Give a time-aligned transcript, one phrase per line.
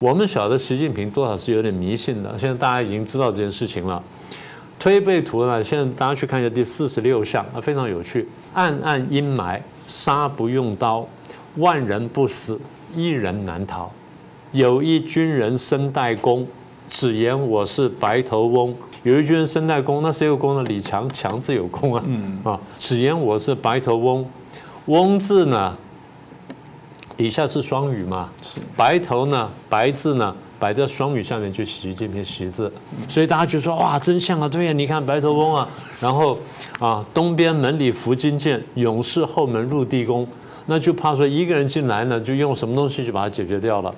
[0.00, 4.02] 我们晓得习近平多少是有点迷信的，现在大家已经知道这件事情了。
[4.78, 8.28] 推背图呢，现在大家去看一下第四十六项，啊，非常有趣。
[8.52, 11.08] 暗暗阴霾，杀不用刀，
[11.56, 12.60] 万人不死，
[12.94, 13.90] 一人难逃。
[14.52, 16.46] 有一军人身带弓，
[16.86, 18.74] 只言我是白头翁。
[19.02, 20.62] 有一军人身带弓，那谁有弓呢？
[20.64, 22.02] 李强，强字有弓啊。
[22.06, 24.26] 嗯啊，只言我是白头翁。
[24.84, 25.74] 翁字呢，
[27.16, 28.28] 底下是双语嘛？
[28.76, 30.34] 白头呢，白字呢？
[30.58, 32.72] 摆在双语下面就习近平习字，
[33.10, 34.48] 所以大家就说哇，真像啊！
[34.48, 35.68] 对呀，你看白头翁啊，
[36.00, 36.38] 然后
[36.78, 40.26] 啊，东边门里伏金剑，勇士后门入地宫，
[40.64, 43.94] 那就怕说一个人进来呢，就用什么东西就把它解决掉了。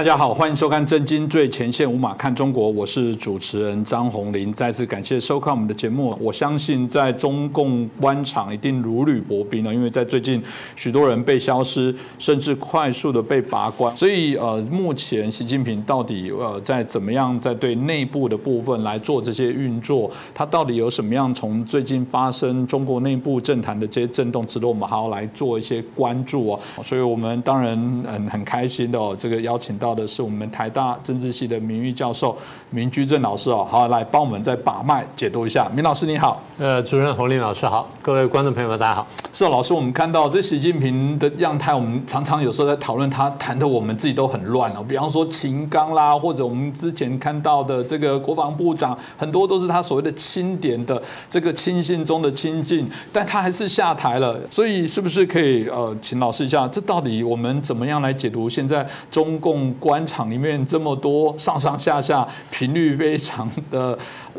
[0.00, 4.50] 大家好，欢迎收看《震惊最前线》，无马看中国，我是主持人张宏林。
[4.50, 6.16] 再次感谢收看我们的节目。
[6.18, 10.42] 我相信在中共官场一定如履薄冰了，因为在最近
[10.74, 13.94] 许多人被消失，甚至快速的被拔关。
[13.94, 20.10] 所以呃，目前习近平到底呃在怎么样在对内部的部分来做这些运作？
[20.32, 26.60] 他到底有什么样从最近发生中国内部政坛的这些震动，值得我们好好来做一些关注哦。
[26.82, 27.76] 所以我们当然
[28.10, 29.78] 很很开心的哦，这个邀请。
[29.80, 32.36] 到的是我们台大政治系的名誉教授
[32.70, 35.68] 明居正老师哦，好来帮我们再把脉解读一下。
[35.74, 39.06] 明老师你好，呃，主任洪林老师好，各位观众朋友们大家好。
[39.32, 44.84] 是老师，我们看到这习近平的样态，我们常常有时候在讨论他，谈的我们自己都很乱哦。
[44.88, 54.38] 比方说秦刚啦，或者我们之前看到的这个国防部长，很多都是他所谓的钦点的这个亲信中的亲信，但他还是下台了。
[54.50, 59.72] 所以是不是可以呃，请老师一下，这到底我们怎么样来解读现在中共？
[59.80, 63.98] 官场里面这么多上上下下频率非常的，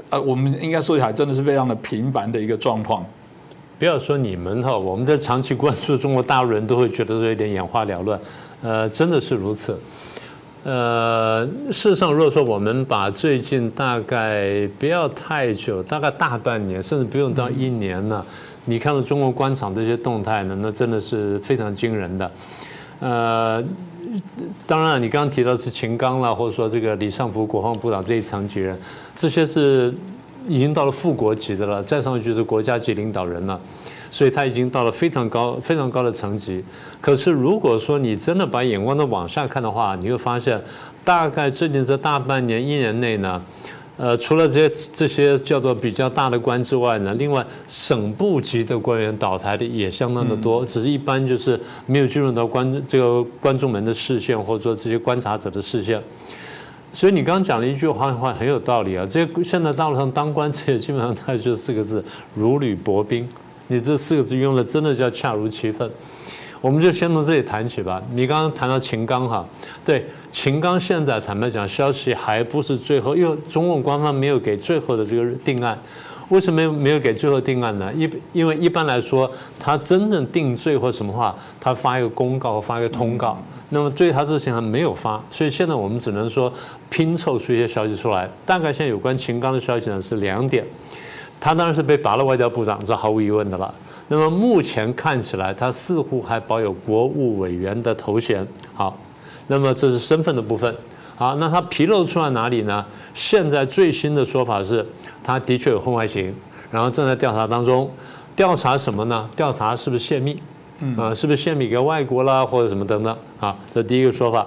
[0.10, 3.04] 呃，我们应该说起来真的是非常的频繁的一个状况。
[3.80, 8.20] 不要说你们哈，我们在长期关注中国大陆人都会觉得有点眼花缭乱，
[8.62, 9.76] 呃，真的是如此。
[10.64, 18.24] 呃，事实上，如果说我们把最近大概不要太久，大概大半年，甚至不用到一年呢，
[18.66, 22.32] 你看到中国官场这些动态呢，那真的是非常惊人的，
[23.00, 23.64] 呃。
[24.68, 28.80] 当然，你刚刚提到是秦刚了，或者说这个李尚福国防部长这一层级人，
[29.16, 29.94] 这些是
[30.48, 33.60] 已经到了副国级的了，再上去是国家级领导人了，
[34.10, 36.64] 所以他已经到了非常高、非常高的层级。
[37.00, 40.62] 可是如果说你真的把眼光都往下看的话，你会发现，
[41.04, 43.42] 大概最近这大半年、一年内呢。
[43.98, 56.02] 呃，除了这些这些叫做比较大的官之外呢，另外省部级的官员倒台的也相当的多，只是一般就是没有进入到观这个观众们的视线，或者说这些观察者的视线。
[56.94, 59.06] 所以你刚刚讲了一句话，话很有道理啊。
[59.06, 62.04] 这现在大陆上当官，这基本上它就四个字：
[62.34, 63.28] 如履薄冰。
[63.68, 65.90] 你这四个字用的真的叫恰如其分。
[66.62, 68.02] 我们就先从这里谈起吧。
[68.14, 69.46] 你刚刚谈到秦刚哈，
[69.84, 75.78] 对秦刚现在坦白讲，消息还不是最后，因为中共官方没有给最后的这个定案。
[76.30, 77.92] 为什么没有给最后定案呢？
[77.94, 79.30] 一因为一般来说，
[79.60, 83.38] 他真正定罪或什么话，他发一个公告或，发一个通告。
[83.68, 86.52] 那么对他这情还没有发，所以现在我们只能说
[86.90, 88.30] 拼凑出一些消息出来。
[88.46, 90.64] 大概现在有关秦刚的消息呢是两点，
[91.38, 93.74] 他当然是被拔了外交部长，这毫无疑问的了。
[94.12, 98.46] 那么目前看起来，他似乎还保有国务委员的头衔。
[98.74, 99.00] 好，
[99.48, 100.76] 那么这是身份的部分。
[101.16, 102.86] 好，那他披露出来哪里呢？
[103.14, 104.86] 现在最新的说法是，
[105.24, 106.36] 他的确有婚外情，
[106.70, 107.90] 然后正在调查当中。
[108.36, 109.30] 调查什么呢？
[109.34, 110.38] 调查是不是泄密？
[110.98, 113.18] 啊，是不是泄密给外国啦，或者什么等等？
[113.40, 114.46] 啊，这第一个说法。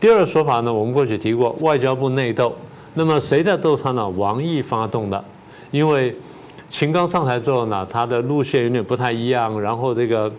[0.00, 0.74] 第二个说法呢？
[0.74, 2.52] 我们过去提过，外交部内斗。
[2.94, 4.08] 那么谁在斗他呢？
[4.08, 5.24] 王毅发动的，
[5.70, 6.16] 因为。
[6.68, 10.30] 秦刚上台之后呢，他的路线有点不太一样，然后这个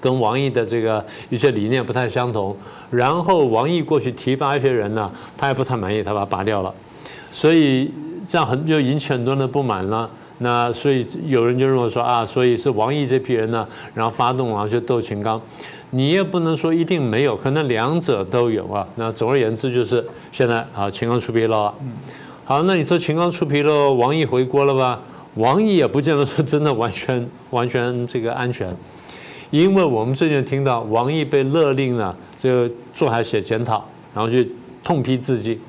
[0.00, 2.56] 跟王毅的这个一些理念不太相同，
[2.90, 6.74] 然后王毅过去提拔一些人呢，他也不太满意，他把他拔掉了，
[7.30, 7.90] 所以
[8.26, 10.08] 这样很就引起很多人的不满了。
[10.38, 15.40] 那所以有人就认为说啊，所以是王毅这批人呢，然后发动然后去斗秦刚，
[15.90, 18.86] 你也不能说一定没有，可能两者都有啊。
[18.96, 21.74] 那总而言之就是现在啊，秦刚出纰漏了。
[22.44, 25.00] 好，那你说秦刚出纰漏，王毅回国了吧？
[25.34, 28.74] 王毅也不见得说真的完全 完全这个安全，
[29.50, 33.84] 因为我们最近听到王毅被勒令呢，这个坐下写检讨，
[34.14, 34.50] 然后去
[34.82, 35.60] 痛批自己。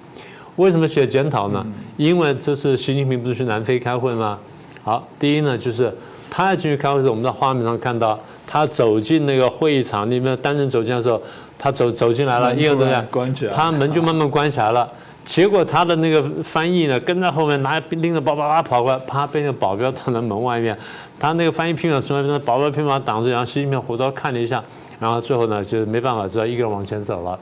[0.57, 1.65] 为什么写检讨呢？
[1.97, 4.39] 因为这是习近平不是去南非开会吗？
[4.83, 5.93] 好，第一呢就是
[6.29, 11.21] 他要进去开会的时候，我们在画面上看到他走进那个会议场里面，单人走进的时候，
[11.57, 14.87] 他走走进来了，一个都在关起来，他门就慢慢关起来了。
[15.25, 20.77] 结果他的那个翻译呢，跟在后面拿拎着包包啊跑过来，啪被那个保镖挡在门外面。
[21.19, 24.63] 他那个翻译拼命从外面，保镖拼命挡住，然后习近平回头看了一下，
[24.99, 27.37] 然后最后呢就没办法，只好一个人往前走了。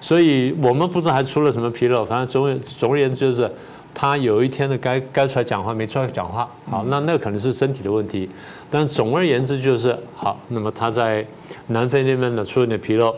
[0.00, 3.50] 所以我们不知道还出了什么纰漏，反正总总而言之就是，
[3.92, 8.30] 他有一天的该该出来讲话没出来讲话，好，那那可能是身体的问题。
[8.70, 11.22] 但总而言之就是好，那么他在
[11.66, 13.14] 南非那边呢出了点纰漏。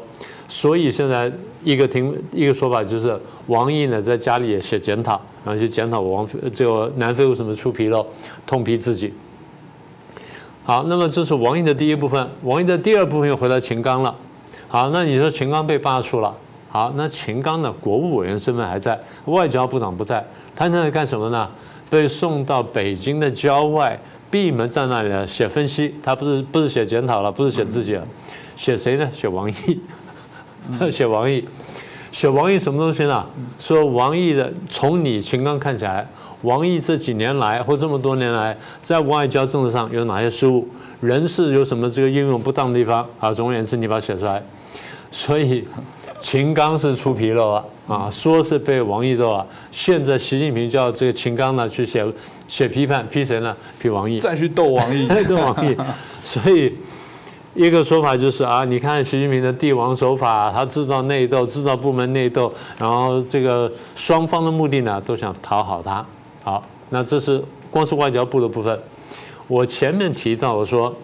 [0.52, 1.32] 所以现在
[1.64, 8.06] 一个听一个说法就是，王毅呢在家里也写检讨，然后去检讨王这个南非为什么出纰漏，
[8.46, 9.14] 痛批自己。
[10.62, 14.14] 好，那么这是王毅的第一部分，王毅的第二部分又回到秦刚了。
[14.68, 16.36] 好，那你说秦刚被罢黜了，
[16.68, 20.22] 好，那秦刚呢国务委员身份还在，外交部长不在，
[20.54, 21.48] 他现在干什么呢？
[21.88, 23.98] 被送到北京的郊外，
[24.30, 28.06] 闭门在那里写分析，他不是不是写检讨了，不是写自己了，
[28.54, 29.08] 写谁呢？
[29.14, 29.80] 写王毅。
[30.90, 31.44] 写王毅，
[32.10, 33.26] 写王毅什么东西呢？
[33.58, 36.06] 说王毅的，从你秦刚看起来，
[36.42, 40.68] 王毅这几年来或这么多年来，在外交政治上有哪些失误，
[41.00, 43.06] 人事有什么这个应用不当的地方？
[43.18, 44.42] 啊，总而言之，你把它写出来。
[45.10, 45.66] 所以
[46.18, 49.46] 秦刚是出纰漏了啊，说是被王毅揍了。
[49.70, 52.04] 现在习近平叫这个秦刚呢去写
[52.48, 53.54] 写批判，批谁呢？
[53.78, 55.76] 批王毅，再去斗王毅， 斗王毅。
[56.22, 56.72] 所以。
[57.54, 66.04] 一个说法就是啊，你看习近平的帝王手法，他制造内斗，制造部门内斗，然后这个双方的目的呢，都想讨好他。
[66.42, 68.80] 好，那这是光是外交部的部分。
[69.48, 70.94] 我前面提到，我说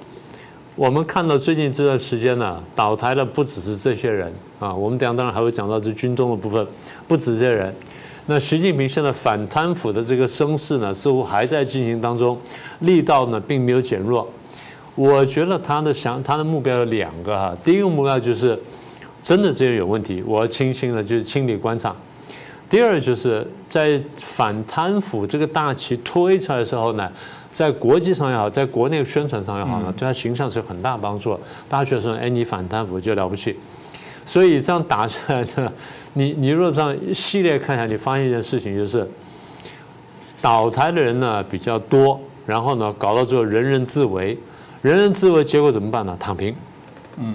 [0.74, 6.66] 我们看到最近这段时间呢，倒台的不只是这些人啊，我们等下当然还会讲到这军中的部分，
[7.06, 7.74] 不止这些人。
[8.24, 12.38] 那习近平现在反贪腐的这个声势呢，似乎还在进行当中，
[12.80, 14.26] 力道呢并没有减弱。
[14.98, 18.58] 我觉得他的想他的目标有两个哈，第一个目标就是
[19.22, 21.92] 真的这些有问题，我要清新的就是清理官场；
[22.68, 27.08] 第二就是在反贪腐这个大旗推出来的时候呢，
[27.48, 31.38] 在国际上也好，在国内宣传上也好呢，对他形象是有很大帮助。
[31.68, 33.56] 大家觉得说，哎，你反贪腐就了不起，
[34.26, 35.72] 所以这样打下来的，
[36.14, 39.08] 你你若这样系列看下，你发现一件事情就是，
[40.42, 44.36] 倒台的人呢比较多，然后呢搞到最后人人自危。
[44.82, 46.16] 人人自危，结果怎么办呢？
[46.20, 46.54] 躺平。
[47.16, 47.34] 嗯，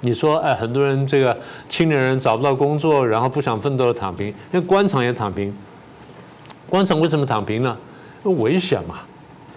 [0.00, 1.36] 你说，哎，很多人这个
[1.66, 5.54] 青年人找不到工作，然后不想奋斗的躺平，因为官场也躺平。
[6.68, 7.76] 官场为什么躺平呢？
[8.22, 9.00] 危险嘛，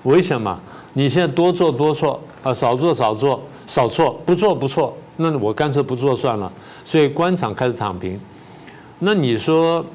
[0.04, 0.60] 危险嘛。
[0.94, 6.51] 你现在多做多错啊，少做少做少错，不做不错，那我干脆不做算了。
[6.83, 8.19] 所以官场开始躺平。
[9.00, 9.86] 那你说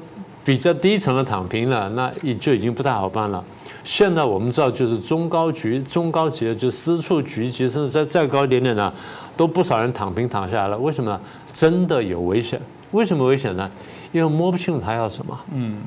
[0.45, 3.43] 比较低层的躺平了，那也就已经不太好办了。
[3.83, 8.91] 现在我们知道，就是中高局、中高级的，就私处局级，甚至再再高一点点呢，
[9.35, 10.77] 都不少人躺平躺下来了。
[10.77, 11.19] 为什么呢？
[11.51, 12.59] 真的有危险。
[12.91, 13.69] 为什么危险呢？
[14.11, 15.37] 因为摸不清他要什么。
[15.53, 15.77] 嗯，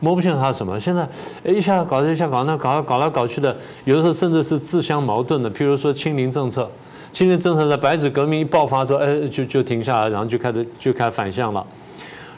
[0.00, 0.78] 摸不清他什么。
[0.78, 1.08] 现在
[1.44, 5.50] 一下搞这，一下搞那，搞搞来搞去的，有的时候甚至是自相矛盾的。
[5.50, 6.70] 譬如说清零政策，
[7.10, 11.64] 清零政策在白纸革命一爆发之后，哎，就就停下来，然后就开始就开始反向了。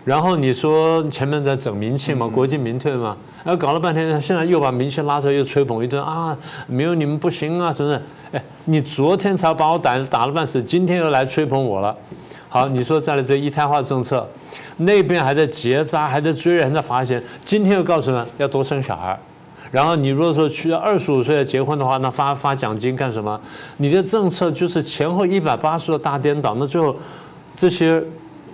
[0.04, 3.16] 然后你说前面在整民气嘛，国进民退嘛。
[3.44, 6.36] 然后搞了半天，现在又把明星拉出来，又吹捧一顿啊！
[6.66, 8.02] 没有你们不行啊，是不是？
[8.32, 11.96] 哎，你昨天才把我打打了半死，今天又来吹捧我了。
[12.48, 14.28] 好，你说再来这一胎化政策，
[14.78, 19.18] 那边还在结扎，还在追人，在罚钱，今天又告诉呢要多生小孩。
[19.70, 23.38] 然后你如果说去二十五岁结婚的话，那发发奖金干什么？
[23.76, 26.54] 你的政策就是前后一百八十度大颠倒。
[26.58, 26.94] 那最后
[27.54, 28.02] 这些，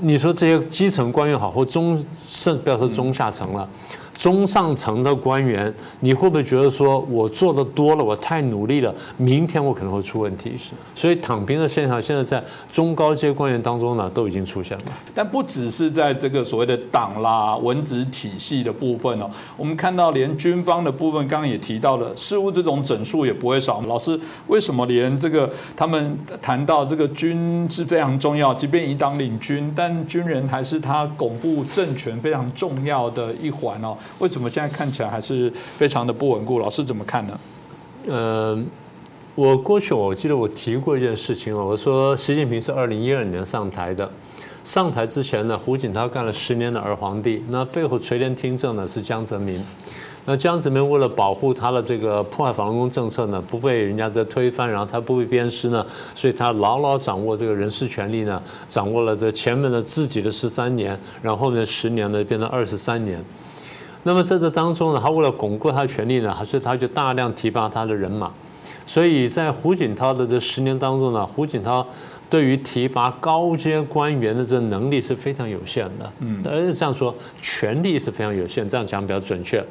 [0.00, 3.68] 你说这些基层官员好，或中上不要说中下层了。
[4.14, 10.52] 中上层的官员，你会不会觉得说，我做的多了，我太努力了，明天我可能会出问题？
[10.56, 14.84] 是，所以躺平的现象现在在中高阶官员当中呢，都已经出现了。
[15.14, 23.82] 但不只是在这个所谓的党啦、文职体系的部分哦，我们看到连军方的部分，刚刚也提到了，似乎这种整数也不会少。
[23.88, 33.96] 老师，为什么连这个他们谈到这个军是非常重要，即便以党领军，但军人还是他巩固政权非常重要的一环哦？
[34.18, 36.58] 为什么现在看起来还是非常的不稳固？
[36.58, 37.40] 老师怎么看呢？
[38.06, 38.62] 呃，
[39.34, 44.08] 我过去我记得我提过一件事情啊，我说习近平是二零一二年上台的，
[44.62, 49.58] 上台之前呢，胡锦涛干了十年的儿皇帝，那背后垂帘听政呢是江泽民，
[50.26, 55.84] 那江泽民为了保护他的这个破坏法轮功政策呢，不被人家在推翻，然后他不被鞭尸呢，
[56.14, 63.24] 所以他牢牢掌握这个人事权力呢，掌握了这前面的自己的十三年，然后后面十年呢变成二十三年。
[64.04, 68.30] 那么在这当中呢，他为了巩固他的权力呢，所以他就大量提拔他的人马。
[68.86, 71.86] 所以在胡锦涛的这十年当中呢，胡锦涛
[72.28, 76.12] 对于提拔高阶官员的这能力是非常有限的。
[76.20, 79.64] 嗯，而且这样说，权力是非常有限，这样讲比较准确。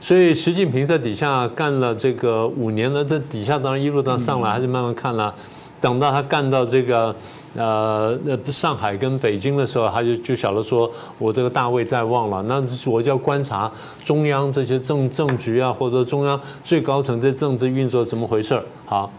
[0.00, 5.34] 所以习近平在底下干了这个五年呢，在底下当然一路当上来，还是慢慢看了。
[5.78, 7.14] 等到他干到这个
[7.56, 12.42] 呃那上海跟北京的时候，他就就晓得说，我这个大位在望了。
[12.42, 13.70] 那我就要观察
[14.02, 18.62] 中央这些政政局啊，或者中央最高层这政治运作怎么回事儿。
[18.84, 19.10] 好，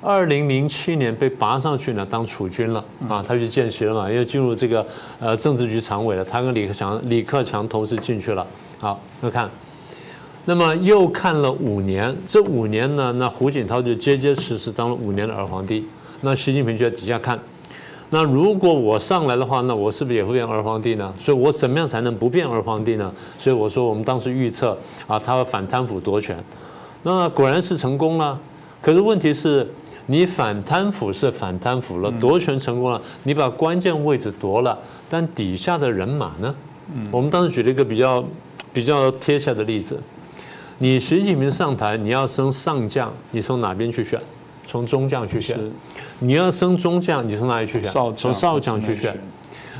[0.00, 4.86] 二零零七年被拔上去呢，当储君了啊，他去见习了嘛，又进入这个
[5.18, 6.24] 呃政治局常委了。
[6.24, 8.46] 他跟李克强李克强同时进去了。
[8.78, 9.50] 好，那看。
[10.46, 15.86] 那么又看了五年，这五年呢，那胡锦涛就结结实实当了五年的儿皇帝。
[16.22, 17.38] 那习近平就在底下看，
[18.10, 21.14] 那如果我上来的话，那我是不是也会变二皇帝呢？
[21.18, 23.12] 所以我怎么样才能不变二皇帝呢？
[23.38, 24.76] 所以我说我们当时预测
[25.06, 26.36] 啊，他会反贪腐夺权，
[27.04, 28.38] 那果然是成功了。
[28.82, 29.68] 可是问题是，
[30.06, 34.76] 你反贪腐是反贪腐了，夺权成功了，你把关键位置夺了，
[35.08, 36.54] 但底下的人马呢？
[37.12, 38.24] 我们当时举了一个比较
[38.72, 39.96] 比较贴切的例子。
[40.78, 44.20] 你习近平上台，你要升上将，你从哪边去选？
[44.66, 45.58] 从中将去选。
[46.18, 47.90] 你要升中将，你从哪里去选？
[48.14, 49.18] 从少将去选。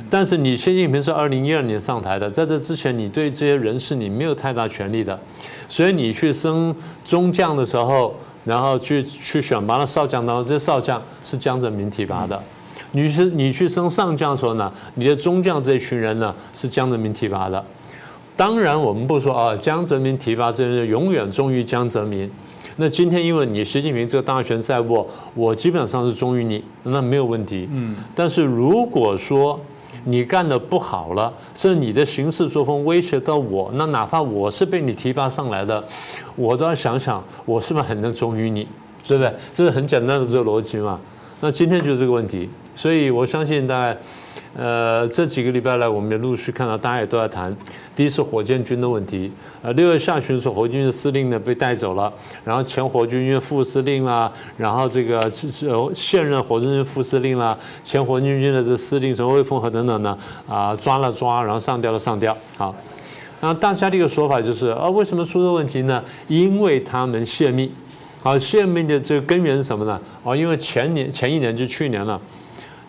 [0.08, 5.18] 但是你习近平是二零一二年上台的，在这之前，你对这些人事你没有太大权力的，
[5.68, 12.42] 所以你去升中将的时候，然后去去选拔了少将，然后这些少将是江泽民提拔的。
[12.92, 17.64] 你是你去升上将的时候呢，你的中将这一群人呢是江泽民提拔的。
[18.34, 22.28] 当然，我们不说啊，江泽民提拔这些人永远忠于江泽民。
[22.80, 27.68] 那今天因为你习近平这个大权在握，我基本上是忠于你，那没有问题。
[27.70, 27.94] 嗯。
[28.14, 29.60] 但是如果说
[30.04, 35.84] 你干的不好了，甚至你的行事作风威胁到我，那哪怕我是被你提拔上来的，
[36.36, 38.66] 我都要想想我是不是很能忠于你，
[39.06, 39.30] 对不对？
[39.52, 40.98] 这是很简单的这个逻辑嘛。
[41.42, 43.94] 那今天就是这个问题，所以我相信大概。
[44.56, 47.56] 呃，这几个礼拜来，我们也陆续看到，大家也都在谈。
[47.94, 49.30] 第一是火箭军的问题。
[49.62, 52.12] 呃，六月下旬的时候，火箭军的司令呢被带走了，
[52.44, 55.30] 然后前火箭军副司令啦，然后这个
[55.94, 62.36] 现任火箭军副司令啦，前火箭军的这司令什么魏凤和等等呢，啊，抓了抓，然后上吊了上吊。
[62.56, 62.74] 好，
[63.40, 66.02] 那大家的一个说法就是，啊，为什么出这问题呢？
[66.26, 67.72] 因为他们泄密。
[68.20, 69.98] 好，泄密的这个根源是什么呢？
[70.24, 72.20] 哦，因为前年前一年就去年了。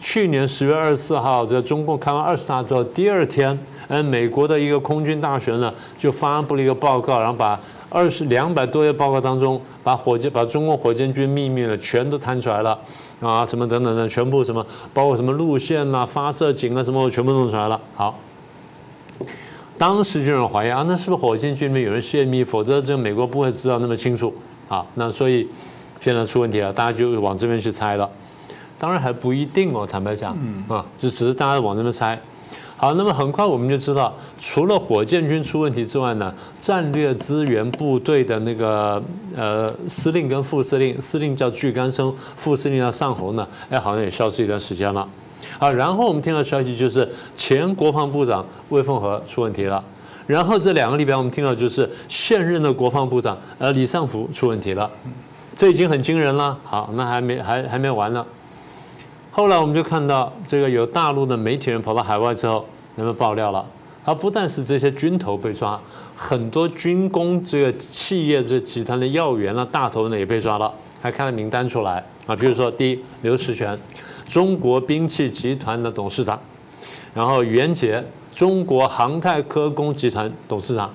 [0.02, 12.78] 去年十月二十四号，在中共开完二十大之后，第二天，嗯，美国的一个空军大学呢，就发布了一个报告，然后把二十两百多页报告当中，把火箭、把中共火箭军秘密呢，全都摊出来了，
[13.20, 17.80] 啊，什么等等的，全部什么，包括什么路线啊、发射井啊，什么全部弄出来了。
[17.94, 18.18] 好，
[19.78, 22.44] 当时就有人怀疑啊，那是不是火箭军里面有人泄密？
[22.44, 24.34] 否则这美国不会知道那么清楚。
[24.68, 25.48] 好，那所以
[26.00, 28.10] 现在出问题了，大家就往这边去猜了。
[28.82, 30.36] 当然还不一定哦，坦白讲，
[30.68, 32.20] 啊，这只是大家往这边猜。
[32.76, 39.00] 好，那么很快我们就知道，除了火箭军出问题之外呢，战略资源部队的那个
[39.36, 45.08] 呃司令跟副司令，司令叫巨干生，副司令叫上侯呢，哎，好像也消失一段时间了。
[45.60, 49.84] 好，然后我们听到消息就是前国防部长魏凤和出问题了，
[50.26, 54.90] 然后这两个礼拜我们听到就是现任的国防部长呃李尚福出问题了，
[55.56, 56.58] 这已经很惊人了。
[56.64, 58.26] 好，那还没还还没完呢。
[59.34, 63.66] 后来我们就看到，这个有大陆的媒体人跑到海外之后，那么爆料了。
[64.04, 65.80] 他不但是这些军头被抓，
[66.14, 70.70] 很多军工这个企业这集团的要员啊、大头呢也被抓了，
[71.02, 72.36] 还开了名单出来啊。
[72.36, 73.80] 比如说，第一，刘石泉，
[74.28, 76.38] 中国兵器集团的董事长；
[77.14, 80.90] 然后袁杰，中国航太科工集团董事长；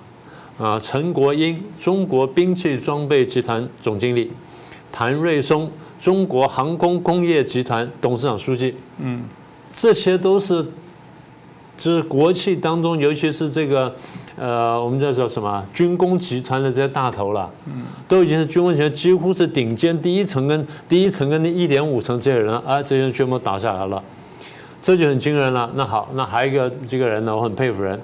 [0.58, 4.28] 啊，陈国英，中国兵器装备集团总经理；
[4.92, 5.70] 谭瑞松。
[5.98, 9.24] 中国航空工业集团董事长、书记，嗯，
[9.72, 10.62] 这些都是，
[11.76, 13.94] 就是国企当中，尤其是这个，
[14.36, 24.02] 呃，我们叫做什么军工集团的这些大头了，嗯，都已经是军工集团几乎是顶尖第一层跟第一层跟那一点五层这些人啊，这些人全部倒下来了，
[24.80, 25.70] 这就很惊人了。
[25.74, 27.98] 那好，那还有一个这个人呢，我很佩服人，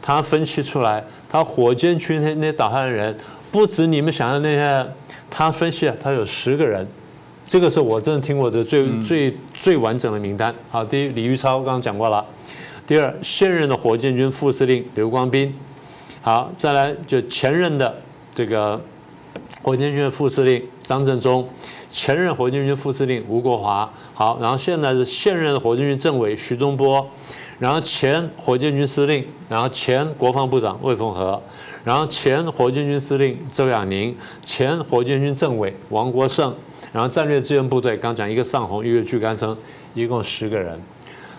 [0.00, 3.16] 他分析出来，他火箭军那那倒下的人，
[3.50, 4.86] 不止你们想象那些，
[5.28, 6.86] 他分析他有十个人。
[7.46, 10.54] 这个是我真的听过的最最最完整的名单。
[10.70, 12.24] 好，第一，李玉超刚刚讲过了。
[12.86, 15.54] 第二，现任的火箭军副司令刘光斌。
[16.20, 17.94] 好，再来就前任的
[18.32, 18.80] 这个
[19.62, 21.46] 火箭军副司令张振中，
[21.88, 23.92] 前任火箭军副司令吴国华。
[24.14, 27.04] 好，然后现在是现任的火箭军政委徐中波，
[27.58, 31.40] 然后前火箭军司令，然后前国防部长魏凤和，
[31.84, 36.54] 然后前火箭军司令周亚宁，前火箭军政委王国胜，
[36.92, 39.56] 然后战略支援部队刚讲一个上红，一个巨干生，
[39.94, 40.78] 一共十个人。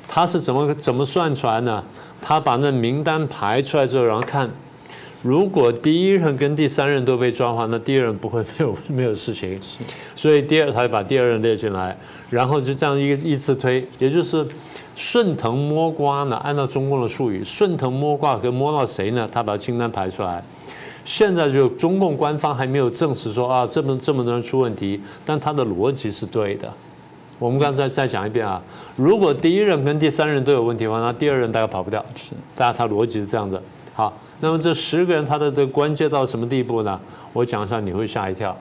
[0.07, 1.83] 他是怎么怎么算出来呢？
[2.21, 4.49] 他把那名单排出来之后，然后看，
[5.21, 9.59] 如果第一任跟第三任都被抓的话，那第二任不会没有 没有事情。
[10.15, 11.97] 所以第二他就把第二任列进来，
[12.29, 14.45] 然后就这样一个依次推，也就是
[14.95, 16.35] 顺藤摸瓜呢。
[16.37, 19.27] 按照中共的术语，顺藤摸瓜可以摸到谁呢？
[19.31, 20.43] 他把清单排出来。
[21.05, 26.71] 现在就中共官方还没有证实说啊，这么这么多人出问题，但他的逻辑是对的。
[27.39, 28.61] 我们刚才再讲一遍啊，
[28.95, 32.03] 如果第一任跟第三任都有问题的话，那第二任大概跑不掉。
[32.15, 33.61] 是，大家他逻辑是这样子。
[33.93, 36.97] 好，那么这十个人他的这关键到什么地步呢？
[37.33, 38.55] 我讲一下你会吓一跳。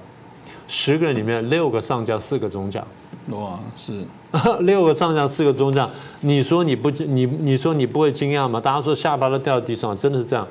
[0.66, 2.84] 十个人里面六个上将，四个中将。
[3.28, 4.04] 哇，是
[4.64, 5.88] 六个上将，四个中将。
[6.22, 8.60] 你说你不你你说你不会惊讶吗？
[8.60, 10.46] 大家说下巴都掉地上，真的是这样。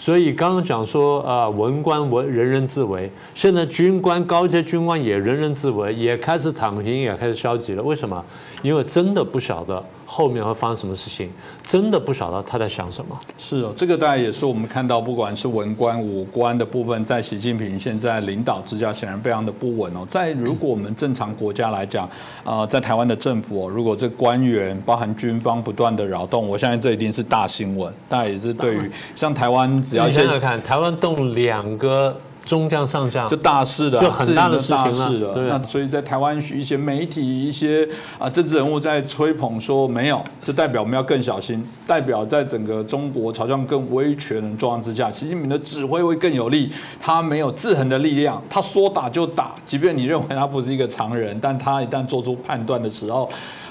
[0.00, 7.82] 所以刚刚讲说啊，文官文人人自危，现在军官高阶军官也人人自危，也开始躺平，也开始消极了。
[7.82, 8.24] 为什么？
[8.62, 9.82] 因为真的不晓得。
[10.12, 11.30] 后面会发生什么事情，
[11.62, 13.16] 真的不晓得他在想什么。
[13.38, 20.04] 是哦，这个大概也是我们看到，不管是文官、武官的部分，在习近平现在领导之下，显然非常的不稳哦。
[20.10, 22.10] 在如果我们正常国家来讲，
[22.42, 27.94] 啊，在台湾的政府，如果这官员包含军方不断的扰动，我相信这一定是大新闻。
[28.08, 32.16] 大概也是对于像台湾，只要你想想看，台湾动两个。
[32.50, 35.32] 中将上将就大事的，就很大的事情了。
[35.48, 37.88] 那所以在台湾一些媒体、一些
[38.18, 46.72] 啊政治人物在吹捧说没有，就代表我们要更小心，代表在整个中国朝向更威权的状况之下，习近平的指挥会更有力。
[47.00, 53.28] 他没有制衡的力量，他说打就打，即便你认为他不是一个常人，但他一旦做出判断的时候，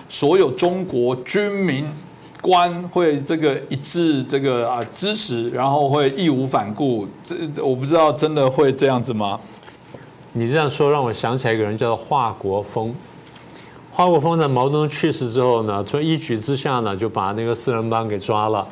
[0.08, 1.86] 所有中国军民。
[2.42, 9.40] 官会这个一致这个啊支持，然后会义无反顾，这我不知道真的会这样子吗？
[10.34, 12.94] 你这样说让我想起来一个人叫做华国锋。
[13.92, 18.66] 华国锋在毛泽东去世之后呢，从一举之下呢就把那个四人帮给抓了，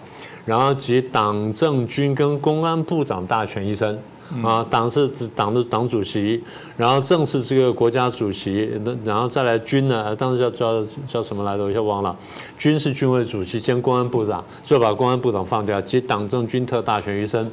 [0.45, 3.99] 然后集党政军跟公安部长大权一身。
[4.43, 6.43] 啊，党是党的党主席，
[6.75, 10.15] 然后正是这个国家主席，那然后再来军呢？
[10.15, 11.63] 当时叫叫叫什么来着？
[11.63, 12.15] 我一下忘了。
[12.57, 17.49] 军是军委主席兼公安部长，就把公安部长放掉，集党政军特大权于身。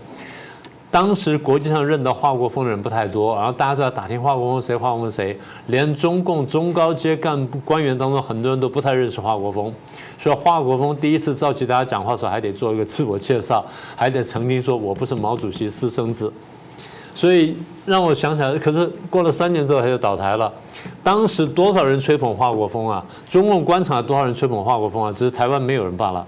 [0.91, 9.73] 当时国际上认得华国锋的人不太多，然后大家都在打听华国锋谁，华国锋谁，连中共中高阶干部官员当中很多人都不太认识华国锋。
[10.17, 13.65] 所以华国锋第一次召集大家讲话的时候，还得做一个自我介绍，
[13.97, 16.33] 还得澄清说我不是毛主席私生子。
[17.15, 20.53] 所以让我想起来，可是过了三年之后他就倒台了。
[21.03, 23.05] 当时多少人吹捧华国锋啊？
[23.29, 25.13] 中共官场多少人吹捧华国锋啊？
[25.13, 26.27] 只是台湾没有人罢了。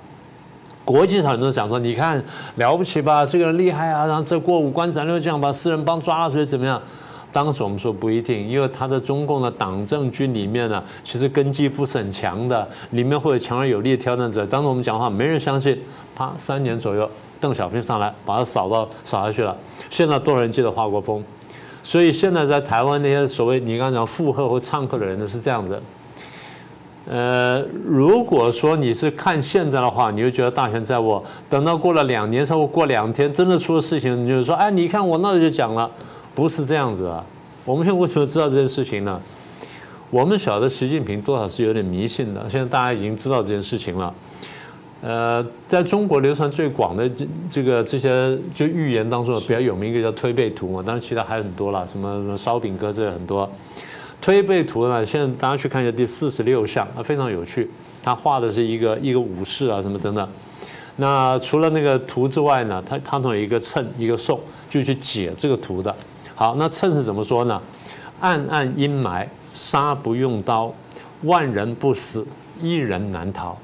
[0.85, 2.23] 国际上人都讲说，你看
[2.55, 6.81] 了不起吧，这个人厉害啊，然后这过五关斩六将，把四人帮抓了，所以怎么样？
[7.37, 14.47] 当时我们说不一定，因为他在中共的党政军里面呢，其实根基不是很强的，里面会有强而有力的挑战者。
[14.47, 15.79] 当时我们讲话没人相信，
[16.15, 17.07] 啪，三年左右。
[17.39, 19.55] 邓小平上来把他扫到扫下去了。
[19.91, 21.23] 现在多少人记得华国锋？
[21.83, 25.83] 所以现在在台湾那些所谓你刚刚讲附和或唱和的人呢是这样的。
[27.07, 31.23] 呃，如果说你是看现在的话，你就觉得大权在握。
[31.51, 35.91] 等到过了两年，稍微过两天，真的出了事情，你就说：哎，你看我那时候就讲了，
[36.37, 37.25] 不是这样子啊。
[37.65, 39.21] 我们现在为什么知道这件事情呢？
[40.11, 42.49] 我们晓得习近平多少是有点迷信的。
[42.49, 44.15] 现在大家已经知道这件事情了。
[45.03, 53.51] 呃，在中国流传最广的这这个这些就预言当中比较有名一个叫推背图嘛，当然其他还很多了，什么什么烧饼哥这很多。
[54.21, 57.71] 推背图呢，现在大家去看一下第四十六项，啊，非常有趣。
[58.03, 60.29] 他画的是一个一个武士啊，什么等等。
[60.97, 65.95] 那除了那个图之外呢，他他有一个称一个颂，就去解这个图的。
[66.37, 67.61] 好，那称是怎么说呢？
[68.21, 70.71] 暗暗阴霾，杀不用刀，
[71.23, 72.27] 万人不死，
[72.61, 73.57] 一人难逃。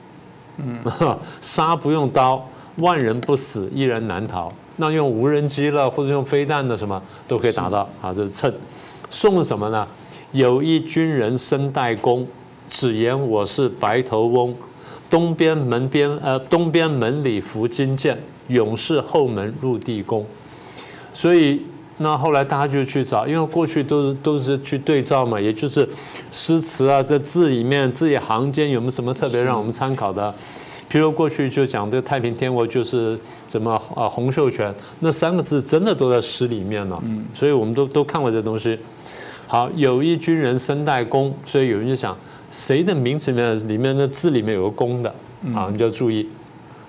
[0.57, 0.79] 嗯，
[1.43, 2.43] 杀不用刀，
[2.79, 4.51] 万人不死，一人难逃。
[4.77, 7.87] 那用无人机了，或者用飞弹的什么都可以达到。
[8.01, 8.51] 好，这是称。
[9.11, 9.87] 送什么呢？
[10.33, 12.27] 有一军人身带弓，
[12.67, 14.55] 只言我是白头翁。
[15.11, 20.25] 东边门边，呃， 东边门里伏金箭，勇士后门入地宫。
[21.13, 21.61] 所以。
[21.99, 25.89] 那后来大家就去找，因为过去都是都是去对照嘛，也就是
[26.31, 30.35] 诗词啊，在字里面字里行间有没有什么特别让我们参考的？
[30.91, 37.03] 譬如过去就讲这个太平天国就是怎么啊洪秀全那三个字真的都在诗里面了，
[37.33, 38.79] 所以我们都都看过这东西。
[39.47, 42.17] 好，有一军人身带弓，所以有人就想
[42.51, 45.15] 谁的名字里面里面的字里面有个弓的
[45.55, 46.29] 啊，你就要注意。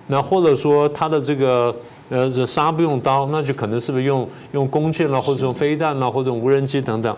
[0.07, 1.73] 那或者说他的这个
[2.09, 7.15] 呃这杀不用刀，那就可能是不是用用弓箭了，或者用飞弹了，或者用无人机等等。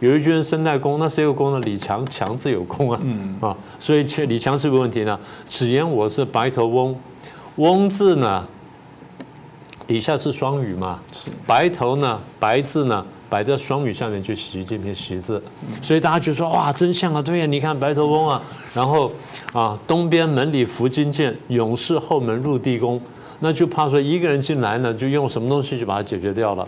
[0.00, 1.60] 有一句人身带弓，那谁有弓呢？
[1.60, 3.00] 李强，强自有功啊。
[3.02, 5.18] 嗯啊，所以李强是不是问题呢。
[5.44, 6.96] 此言我是白头翁，
[7.56, 8.46] 翁字呢
[9.86, 11.00] 底下是双语嘛？
[11.12, 15.42] 是白头呢，白字呢摆在双语下面，去习近平习字。
[15.82, 17.20] 所以大家就说哇，真像啊！
[17.20, 18.40] 对呀，你看白头翁啊。
[18.72, 19.10] 然后
[19.52, 23.00] 啊，东边门里伏金剑，勇士后门入地宫。
[23.40, 26.66] 那就怕说一个人进来呢，就用什么东西就把它解决掉了。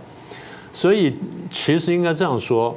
[0.72, 1.14] 所以
[1.50, 2.76] 其实应该这样说。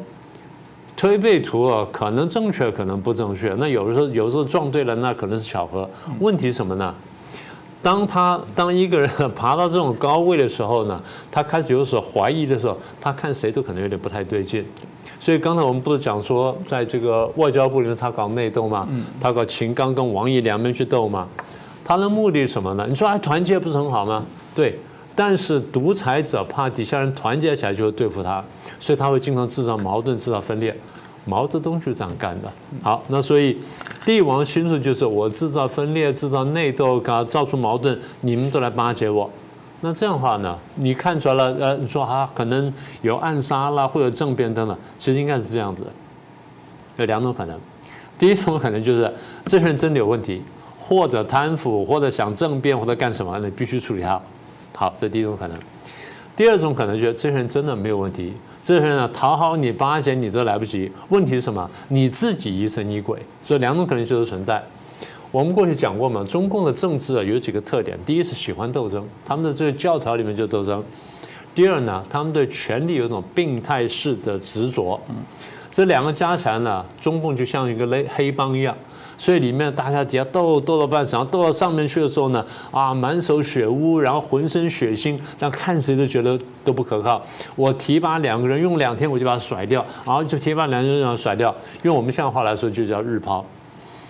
[0.96, 3.54] 推背图啊，可能正确，可能不正确。
[3.58, 5.90] 那有的时候，有的时候撞对了，那可能是巧合。
[6.20, 6.94] 问题什么呢？
[7.82, 11.02] 当他当一个人爬到这种高位的时候呢，
[11.32, 14.64] 他开始有所怀疑的时候，他看谁都可能有点不太对劲。
[15.20, 18.88] 所以刚才我们不是讲说，在这个外交部里面，他搞内斗嘛，
[19.20, 21.28] 他搞秦刚跟王毅两边去斗嘛，
[21.84, 22.86] 他的目的是什么呢？
[22.88, 24.24] 你说哎，团结不是很好吗？
[24.56, 24.80] 对，
[25.16, 28.44] 但是独裁者怕底下人团结起来就会对付他，
[28.80, 30.76] 所以他会经常制造矛盾，制造分裂。
[31.26, 32.52] 毛泽东就这样干的。
[32.82, 33.58] 好，那所以
[34.04, 39.30] 帝王心术就是我制造分裂、制造内斗、搞造出矛盾，你们都来巴结我。
[39.80, 41.56] 那这样的话呢，你看出来了？
[41.60, 45.90] 呃，你说啊，可能有暗杀啦，或者政变等等，其实应该是这样子的。
[46.98, 47.58] 有两种可能，
[48.18, 49.10] 第一种可能就是
[49.46, 50.42] 这些人真的有问题，
[50.86, 54.22] 或者贪腐，或者想政变，或者干什么，你必须处理他。
[54.76, 55.58] 好，这第一种可能。
[56.36, 58.34] 第二种可能就是这些人真的没有问题。
[58.62, 60.92] 这些人呢，讨好你、巴结你都来不及。
[61.08, 61.70] 问题是什么？
[61.88, 63.18] 你自己疑神疑鬼。
[63.46, 64.62] 所以两种可能性都存在。
[65.32, 70.82] 我们过去讲过嘛，中共的政治啊有几个特点：第一是喜欢斗争，他们的这个教条里面就斗争；
[71.56, 75.00] 第二呢，他们对权力有一种病态式的执着。
[75.72, 78.76] 这两个加起来呢，中共就像一个黑黑帮一样。
[79.24, 87.22] 所以里面大家底下斗斗到半晌，斗到上面去的时候呢，啊，满手血污，然后浑身血腥，让看谁都觉得都不可靠。
[87.56, 91.56] 我提拔两个人用两天我就把他甩掉，然后就提拔两个人让甩掉。
[91.84, 93.46] 用我们现在话来说就叫日抛。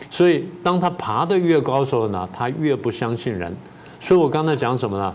[0.09, 3.55] 所以当他爬得越高的时候呢，他越不相信人。
[3.99, 5.13] 所以我刚才讲什么呢？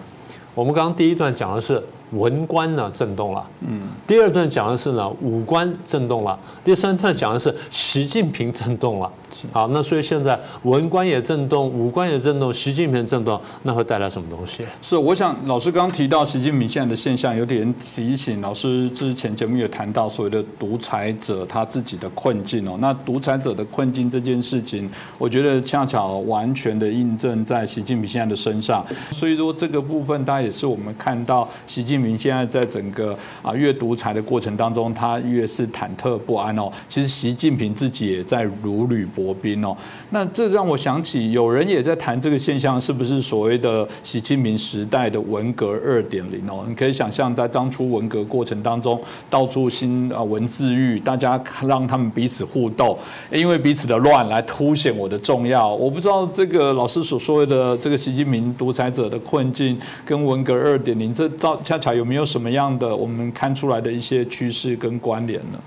[0.54, 1.82] 我们刚刚第一段讲的是。
[2.12, 9.12] 文官呢震动了，嗯，第二段讲的是呢武官震动了，第三段讲的是习近平震动了，
[9.52, 14.64] 好，那所以现在文官也震动，武官也震动，习近平震动，那会带来什么东西？
[14.80, 31.97] 是，我想老师刚刚提到习近平现在的现象，有点提醒老师之前节目也谈到所谓的独裁者他自己的困境哦，那独裁者的困境这件事情，我觉得恰巧完全的印证在习近平现在的身上，所以说这个部分，大家也是我们看到习近。
[32.00, 36.70] 明现在在整个啊越独裁的过程当中，他越是忐忑不安哦。
[36.88, 39.76] 其实习近平自己也在如履薄冰哦。
[40.10, 46.64] 那这让我想起，有人也在谈这个现象，是不是所谓的习近平时代的文革二点零哦？
[46.68, 52.98] 你可以想象，在当初文革过程当中，到处新啊文字狱，大家让他们彼此互斗，
[53.30, 55.68] 因为彼此的乱来凸显我的重要。
[55.68, 65.58] 我不知道这个老师所说的这个习近平独裁者的困境，跟文革二点零这到恰恰有没有什么样的我们看出来的一些趋势跟关联呢？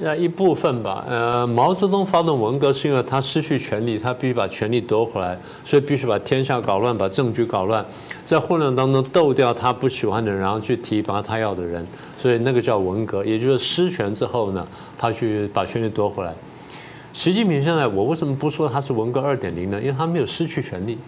[0.00, 1.04] 那，一部分吧。
[1.08, 7.84] 呃，毛泽东发动文革是因为他失去权力，他必须把权力夺回来，所以必须把天下搞乱，把政局搞乱，
[8.24, 11.86] 在混乱当中斗掉他不喜欢的人，然后去提拔他要的人，
[12.18, 13.24] 所以那个叫文革。
[13.24, 14.66] 也就是失权之后呢，
[14.98, 16.34] 他去把权力夺回来。
[17.12, 19.80] 习近平现在，我为什么不说他是文革二点零呢？
[19.80, 20.98] 因为他没有失去权力。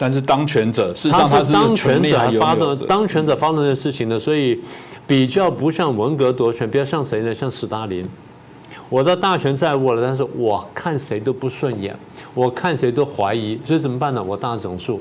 [0.00, 4.58] 但是当权者，事实上他是当权者发动当权者发动的事情呢，所以
[5.08, 7.34] 比较不像文革夺权，比较像谁呢？
[7.34, 8.08] 像斯大林。
[8.88, 11.94] 我的大权在握了，但是我看谁都不顺眼，
[12.32, 14.22] 我看谁都怀疑，所以怎么办呢？
[14.22, 15.00] 我大整数。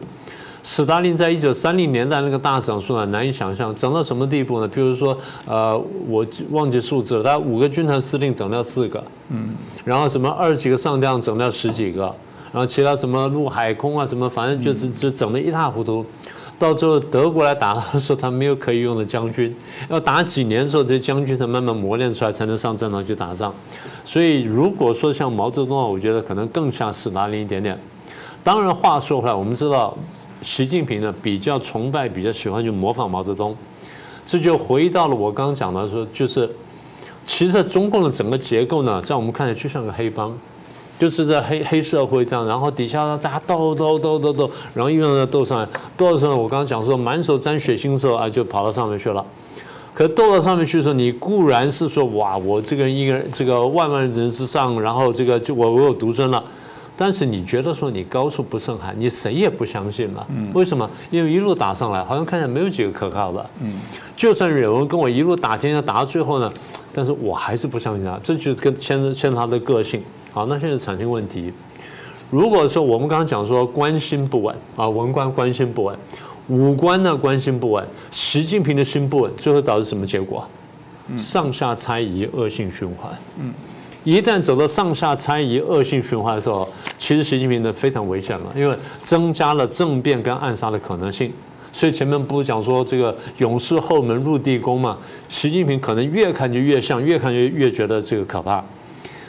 [0.64, 4.68] 斯大林在一九三零年代那个大整数呢，难以想象，整到什么地步呢？
[4.68, 9.52] 比如说，呃，我忘记数字了，他五个军团司令整掉四个，嗯，
[9.86, 12.14] 然后什么二十几个上将整掉十几个。
[12.52, 16.06] 然后其他什么陆海空啊，什么反正就是就整得一塌糊涂。
[16.60, 19.56] 到最后德国来打的时候，他没有可以用的将军，
[19.90, 23.54] 要打几年的时候，这些将军才慢慢磨练出来，才能上战场去打仗。
[24.04, 27.78] 所以如果说像毛泽东啊，我觉得可能更像斯大林一点点。
[28.44, 29.96] 当然话说回来，我们知道
[30.42, 33.56] 习近平呢比较崇拜、比较喜欢去模仿毛泽东，
[34.26, 36.50] 这就回到了我刚刚讲的说，就是
[37.24, 40.36] 其实中共的整个结构呢，在我们看来就像个黑帮。
[41.00, 49.24] 就是在黑黑社会这样，然后底下大家斗斗斗斗斗，然后一个人斗上来，斗的时候我刚刚讲说满手沾血腥的时候啊，就跑到上面去了。
[49.94, 56.44] 可斗到上面去的时候，你固然是说哇，我这个人一个人这个万万人之上，然后这个就我我有独尊了。
[57.00, 60.28] 但是你觉得说你高处不胜寒，你谁也不相信了。
[60.54, 60.90] 为什么？
[61.12, 63.48] 因为一路打上来，好像看起来没有几个可靠的。
[63.62, 63.74] 嗯，
[64.16, 66.52] 就算有人跟我一路打天下打到最后呢，
[66.92, 68.18] 但是我还是不相信他。
[68.20, 70.02] 这就是跟牵牵牵他的个性。
[70.38, 71.52] 好，那现在产生问题。
[72.30, 75.98] 如果说我们刚刚讲说关心不稳啊，文官关心不稳，
[76.48, 80.48] 武官呢关心不稳，习近平的心不稳，最后导致什么结果？
[81.18, 83.12] 上下猜疑，恶性循环。
[83.40, 83.52] 嗯，
[84.04, 86.70] 一旦走到上下猜疑、恶性循环的时候，
[87.00, 91.34] 其实习近平呢非常危险了，因为增加了政变跟暗杀的可能性。
[91.74, 95.00] 所以前面不是讲说这个勇士后门入地宫嘛？
[95.28, 98.64] 习近平可能越看就越像，越看就越觉得这个可怕。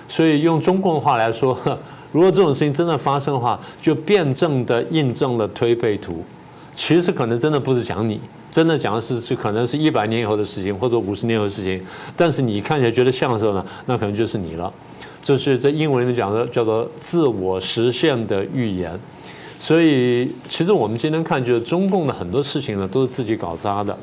[0.08, 1.56] 所以用中共的话来说。
[2.10, 6.24] 如果这种事情真的发生的话，就辩证的印证了推背图。
[6.72, 8.18] 其实可能真的不是讲你，
[8.48, 11.84] 真的讲的是是可能是一百年以后的事情，或者五十年后的事情。
[12.16, 14.72] 但是你看起来觉得像的时候呢，那可能就是你了。
[15.20, 18.98] 这是在英文里面讲的叫做自我实现的预言。
[19.58, 23.94] 所以其实我们今天看，就是中共的很多事情呢，都是自己搞砸的。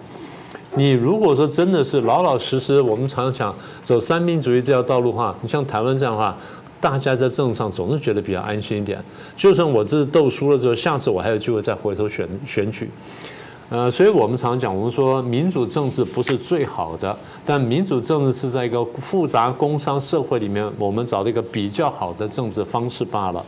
[0.75, 6.35] 你如果说真的是老老实实，我们常常讲走三民主义这条道路的话，你像台湾这样的话。
[6.81, 9.03] 大家在政治上总是觉得比较安心一点，
[9.35, 12.87] 就算我这次斗输了之后，下次我还有机会再回头选选举，
[13.69, 23.43] 呃，所以我们常讲，我们说民主政治不是最好的，但民主政治是在一个复杂工商社会里面，我们找到一个比较好的政治方式罢了。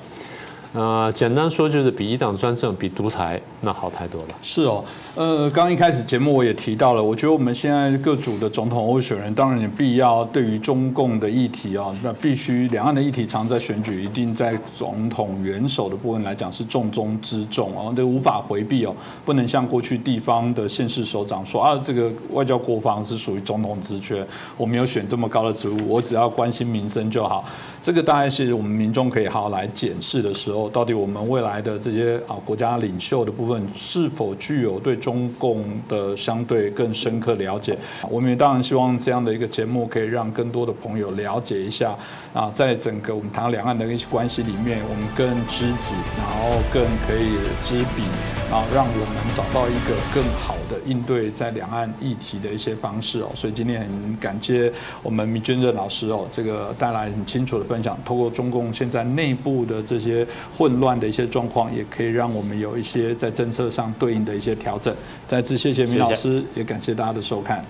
[0.74, 4.28] 呃，简单说就是比一党专政、比独裁那好太多了。
[4.42, 4.84] 是哦，
[5.18, 24.24] 呃，刚一开始节目我也提到了，我觉得我们现在各组的总统候选人，当然有必要对于中共的议题啊，那必须两岸的议题常在选举，一定在总统元首的部分来讲是重中之重哦，这无法回避哦，不能像过去地方的县市首长说啊，这个外交国防是属于总统职权，
[24.56, 27.44] 我没有选这么高的职务，我只要关心民生就好。
[27.82, 37.78] 这个大概是我们民众可以好好来检视的时候，到底我们未来的这些啊国家领袖的部分是否具有对中共的相对更深刻了解？
[38.10, 41.96] 我们也当然希望这样的一个节目可以让更多的朋友了解一下
[42.34, 48.04] 啊，在整个我们谈两岸的一些关系里面，我们更知己，然后更可以知彼，
[48.50, 50.56] 然后让我们找到一个更好。
[50.68, 54.70] 的应对在两岸议题的一些方式哦，所以今天很感谢
[55.02, 57.98] 我们米娟热老师哦，这个带来很清楚的分享。
[58.04, 64.94] 透过中共现在内部的这些混乱的一些状况，也可以让我们有一些在政策上对应的一些调整。
[65.26, 67.64] 再次谢谢米老师，也感谢大家的收看。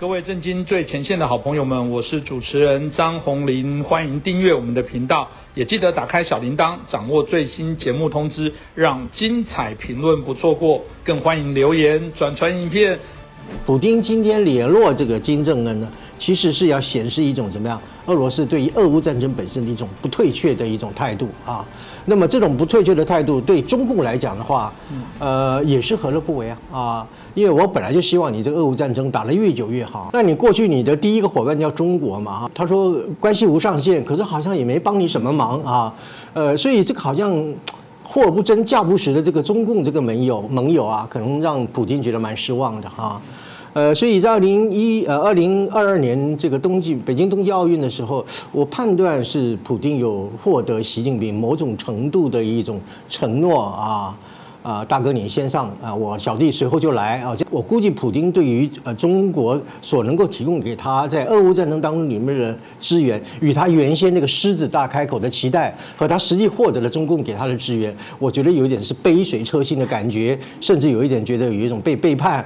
[0.00, 5.28] 各位震惊最前线的好朋友们，我是主持人张宏林，欢迎订阅我们的频道。
[5.54, 10.82] 也记得打开小铃铛，掌握最新节目通知，让精彩评论不错过。
[11.04, 12.98] 更欢迎留言、转传影片。
[13.64, 15.88] 普丁今天联络这个金正恩呢，
[16.18, 17.80] 其实是要显示一种怎么样？
[18.06, 21.64] 俄罗斯对于俄乌战争本身的一种不退却的一种态度啊。
[22.06, 24.72] 那么这种不退却的态度，对中共来讲的话，
[25.18, 27.06] 呃，也是何乐不为啊啊！
[27.34, 30.10] 因为我本来就希望你这个俄乌战争打得越久越好。
[30.12, 35.94] 那你过去你的第一个伙伴叫中国嘛哈，他说关系无上限，可是好像也没帮你什么忙啊。
[36.34, 37.32] 呃，所以这个好像
[38.02, 43.20] 货不真价不实的这个中共这个盟友盟友啊，可能让普京觉得蛮失望的哈。
[43.74, 54.16] 呃，所以在二零一呃二零二二年这个冬季北京冬季奥运的时候，我判断是普京有获得习近平某种程度的一种承诺啊。
[54.62, 57.36] 啊，大哥你先上啊，我小弟随后就来啊。
[57.50, 72.42] 我估计普京对于呃中国所能够提供给他在俄乌战争当中里面的支援，与他原先那个狮子大开口的期待，和他实际获得了中共给他的支援，我觉得有一点是杯水车薪的感觉，甚至有一点觉得有一种被背叛。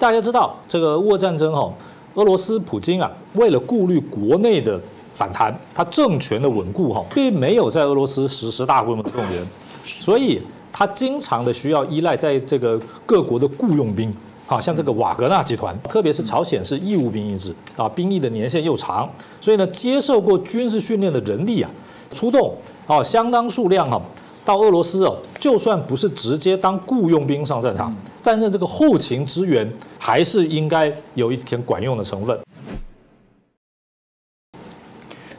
[0.00, 1.70] 大家知道这个俄战争哈，
[2.14, 4.80] 俄罗斯普京啊，为了顾虑国内的
[5.14, 9.46] 反弹，他政权的稳固哈，并没有在俄罗斯实施大规模的动员，
[9.98, 10.40] 所以。
[10.72, 14.08] 他经常的需要依赖在这个各国的雇佣兵，
[14.46, 19.06] 啊，像这个瓦格纳集团，特别是朝鲜是义务兵役制啊，兵役的年限又长，
[19.40, 21.68] 所以呢，接受过军事训练的人力啊，
[22.08, 22.54] 出动
[22.86, 24.00] 啊，相当数量哈，
[24.44, 32.38] 到俄罗斯哦，就算不是直接当雇佣兵上战场，担任这个后勤支援还是应该有一点管用的成分。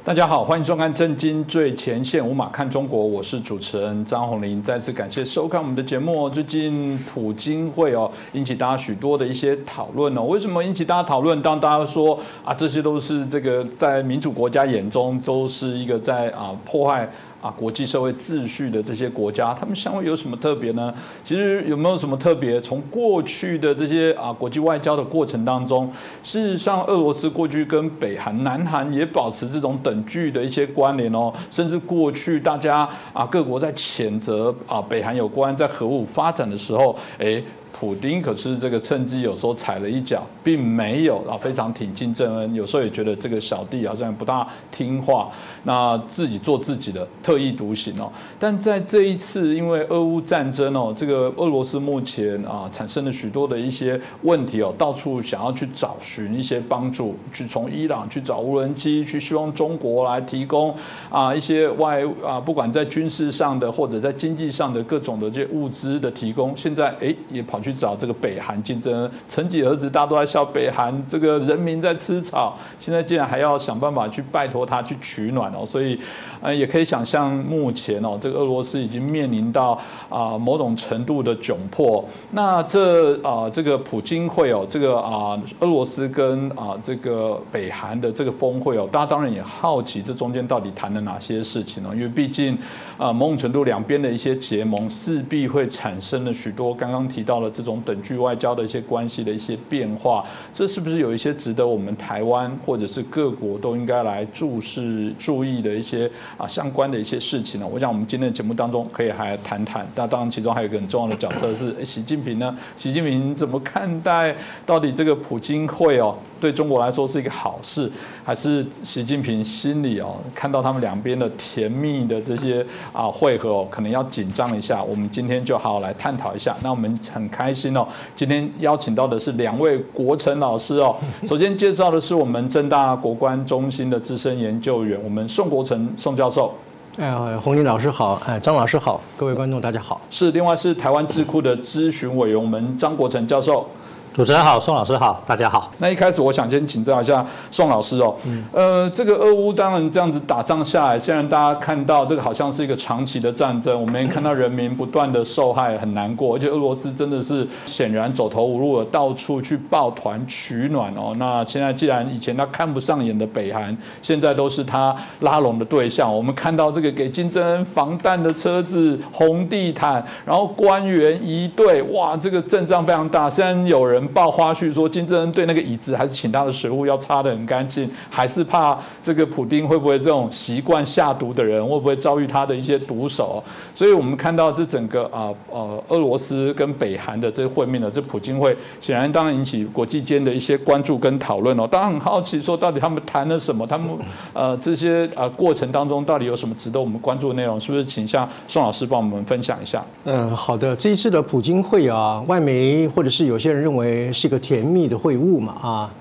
[0.03, 4.59] 大家好，欢迎收看《震惊最前线》，五马看中国，我是主持人张宏林。
[4.59, 6.27] 再次感谢收看我们的节目。
[6.27, 10.23] 最近普京会哦，引起大家许多的一些讨论哦。
[10.23, 11.39] 为什么引起大家讨论？
[11.43, 17.07] 当大家说啊，这些都是这个在民主国家眼中都是一个在啊破坏。
[17.41, 20.93] 啊国际社会秩序的这些国家，他们相会有什么特别呢？
[21.23, 22.61] 其实有没有什么特别？
[22.61, 25.91] 从过去的这些啊国际外交的过程当中，
[26.23, 37.43] 事实上俄罗斯过去跟北韩、南韩也保持这种等距的一些关联哦，甚至过去大家啊各国在谴责啊北韩有关在核武发展的时候，哎。
[37.81, 45.31] 普丁可是这个趁机有时候踩了一脚，并没有啊非常挺金正恩，有时候也觉得这个小弟好像不大听话，
[45.63, 48.11] 那自己做自己的特立独行哦。
[48.37, 60.71] 但在这一次因为俄乌战争哦，这个俄罗斯目前啊产生了许多的一些问题哦，到处想要去找寻一些帮助，去从伊朗去找无人机，去希望中国来提供
[61.09, 67.70] 啊一些外啊不管在军事上的或者在经济上的各种的这些物资的提供，现在哎也跑去。
[67.73, 75.97] 找这个北韩竞争，曾几何时大家都在笑北韩这个人民在吃草，现在竟然还要想办法去拜托他去取暖哦，所以，
[76.41, 79.79] 呃，也可以想象目前哦，这个俄罗斯已经面临到
[80.09, 82.03] 啊某种程度的窘迫。
[82.31, 91.89] 那这啊这个普京会哦，这个啊俄罗斯跟啊这个北韩的这个峰会哦，大家当然也好奇这中间到底谈了哪些事情呢？
[91.93, 92.57] 因为毕竟
[92.97, 97.49] 啊某种程度两边的一些结盟势必会产生了许多刚刚提到了。
[97.61, 107.67] 这种等距外交的一些关系的一些变化，这是不是有一些值得我们台湾或者是各国都应该来注视、注意的一些啊相关的一些事情呢？
[107.71, 109.87] 我想我们今天的节目当中可以还谈谈。
[109.95, 112.57] 那当然，其中还有一个很重要的角色是习近平呢？
[112.75, 117.91] 习近平怎么看待到底这个普京会哦，对中国来说是一个好事，
[118.23, 124.81] 还是习近平心里哦看到他们两边的甜蜜的这些啊会合哦，可能要紧张一下？
[124.81, 126.55] 我们今天就好好来探讨一下。
[126.63, 127.41] 那我们很开。
[127.41, 127.87] 开心哦！
[128.15, 130.95] 今天邀请到的是两位国成老师哦。
[131.25, 136.53] 首先介绍的是我们正大国关中心的资深研究员，我们宋国成宋教授。
[136.97, 139.99] 哎，洪林老师好，哎，张老师好，各位观众大家好。
[140.11, 143.67] 是，另外是台湾智库的咨询委员，我们张国成教授。
[144.13, 145.71] 主持人好，宋老师好，大家好。
[145.77, 148.13] 那一开始我想先请教一下宋老师哦，
[148.51, 161.13] 呃，这个俄乌当然这样子打仗下来，虽然大家看到这个好像是一个长期的战争，我们也看到人民不断的受害，很难过，而且俄罗斯真的是显然走投无路了，到处去抱团取暖哦。
[161.17, 166.13] 那现在既然以前他看不上眼的北韩，现在都是他拉拢的对象。
[166.13, 173.29] 我们看到这个给金正恩防弹的车子、红地毯，然后官员一队，哇，这个阵仗非常大。
[173.29, 174.00] 虽然有人。
[174.09, 183.43] 报花絮说金正恩对那个椅子还是请他的水壶要擦得很干净，还是怕这个普丁会不会这种习惯下毒的人会不会遭遇他的一些毒手？
[183.75, 191.67] 所以我们看到这整个啊呃俄罗斯跟北韩的这会面呢这普京会，显然当然引起国际间的一些关注跟讨论哦。
[191.67, 193.67] 当然很好奇说到底他们谈了什么？
[193.67, 193.87] 他们
[194.33, 197.59] 呃这些呃过程当中到底有什么值得我们关注的内容？
[197.59, 199.83] 是不是请向宋老师帮我们分享一下？
[200.05, 200.75] 嗯，好的。
[200.75, 203.90] 这一次的普京会啊，外媒或者是有些人认为。
[204.13, 205.93] 是一个甜蜜的会晤嘛啊，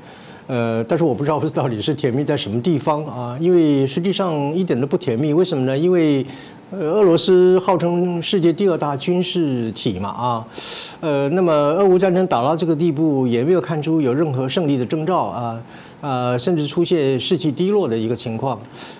[0.46, 5.32] 呃，但是我不知道到底是甜蜜在什么地方啊，因为实际上一点都不甜蜜。
[5.32, 5.76] 为什么呢？
[5.76, 6.24] 因为
[6.72, 10.46] 呃，俄罗斯号称世界第二大军事体嘛啊，
[11.00, 15.60] 呃，那么俄乌战争打到这个地步，也没有看出有任何胜利的征兆啊，
[16.00, 18.56] 呃，甚至出现士气低落的一个情况，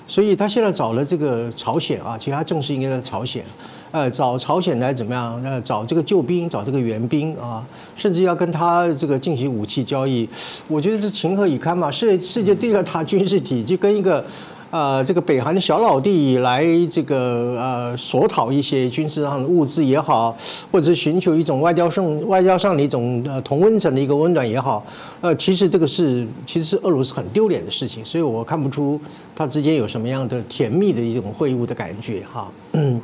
[0.09, 3.45] 所以他现在找了这个朝鲜啊，其实他正是应该在朝鲜。
[3.93, 5.43] 呃，找朝鲜来怎么样？
[5.43, 10.29] 呃，找这个救兵，找这个援兵啊，甚至要跟他这个进行武器交易，
[10.69, 11.91] 我觉得是情何以堪嘛？
[11.91, 14.25] 世世界第二大军事体，就跟一个，
[14.71, 20.37] 呃，这个北韩的小老弟来这个呃索讨一些军事上的物资也好，
[20.71, 24.87] 或者是寻求一种外交上外交上的一种呃同温层的一个温暖也好，
[25.21, 29.01] 呃，其实这个是其实是俄罗斯很丢脸的事情，所以我看不出
[29.35, 32.49] 他之间有什么样的甜蜜的一种会晤的感觉哈。
[32.75, 33.01] 嗯。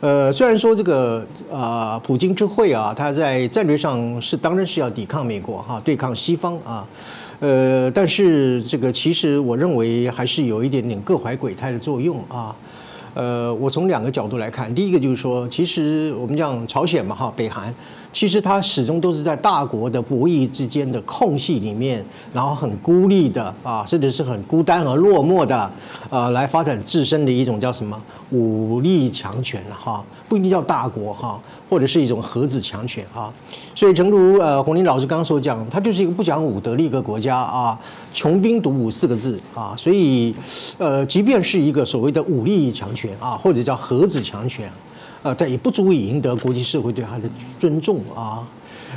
[0.00, 6.86] 呃，虽然说这个啊，普京之会啊，他在战略上是当然是要抵抗美国哈，对抗西方啊，
[7.40, 12.56] 呃，但是这个其实我认为还是有一点点各怀鬼胎的作用啊。
[13.12, 17.74] 呃，我从两个角度来看，第一个就是说，其实我们讲朝鲜嘛哈，北韩。
[18.12, 25.70] 其实他始终都是在大国的博弈之间的空隙里面，然后很孤立的啊，甚至是很孤单和落寞的，
[26.10, 27.96] 呃，来发展自身的一种叫什么
[28.30, 33.32] 武力强权了哈，不一定叫大国哈，或者是一种核子强权啊。
[33.76, 37.78] 所以，诚如呃洪林老师刚刚所讲，它就是一个不讲武德的一个国家啊，
[38.12, 39.72] 穷兵黩武四个字啊。
[39.76, 40.34] 所以，
[40.78, 44.68] 呃，即便是一个所谓的武力强权啊，或者叫核子强权。
[45.22, 47.24] 呃，但也不足以赢得国际社会对他的
[47.58, 48.46] 尊重啊。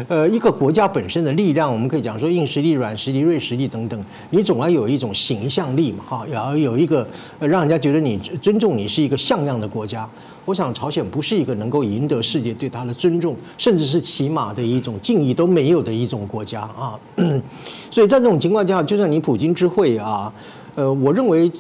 [0.08, 7.08] 呃，一个国家本身的力量，我们可以讲说硬实力、软实力、锐实力等等，你总要有一种形象力嘛，哈，也要有一个
[7.40, 10.10] 让人家觉得你尊重你是一个像样的国家。
[10.46, 17.00] 我想朝鲜不是一个能够赢得世界对他的尊重，甚至是起码的一种敬意都没有的一种国家啊。
[17.92, 20.34] 所以在这种情况下，就算你普京之会啊，
[20.74, 21.52] 呃，我认为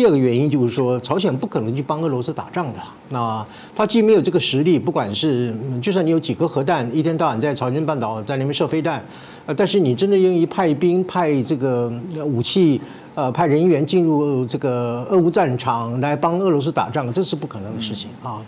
[0.00, 2.78] 第二个原因就是说，朝鲜不可能去帮俄罗斯打仗的。
[3.10, 3.46] 那
[3.76, 9.04] 他既没有这个实力，不管是就算你有几颗核弹，一天到晚在朝鲜半岛在那边射飞弹，
[9.44, 11.92] 呃，但是你真的愿意派兵派这个
[12.24, 12.80] 武器？
[13.14, 18.40] 呃，派人员进入这个俄乌战场来帮俄罗斯打仗，这是不可能的事情啊。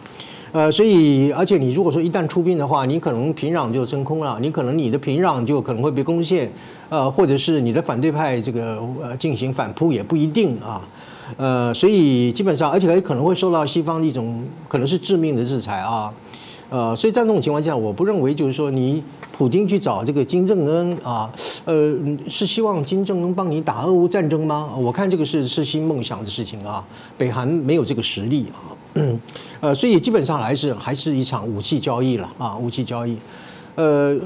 [0.53, 6.51] 呃，所以而且你如果说一旦出兵的话，你可能平壤就真空了，你可能你的平壤就可能会被攻陷，
[6.89, 10.81] 呃，或者是你的反对派这个呃进行反扑也不一定啊。
[11.37, 16.13] 呃，所以基本上，而且还可能会受到西方的一种可能是致命的制裁啊。
[16.71, 21.31] 呃，所以在这种情况下，我不认为就是说你普京去找这个金正恩啊，
[21.67, 21.95] 呃，
[22.29, 24.71] 是希望金正恩帮你打俄乌战争吗？
[24.79, 26.83] 我看这个是是新梦想的事情啊，
[27.19, 28.73] 北韩没有这个实力啊，
[29.61, 33.19] 呃，所以基本上还是还是一场武器交易了啊，武器交易，
[33.75, 34.19] 呃，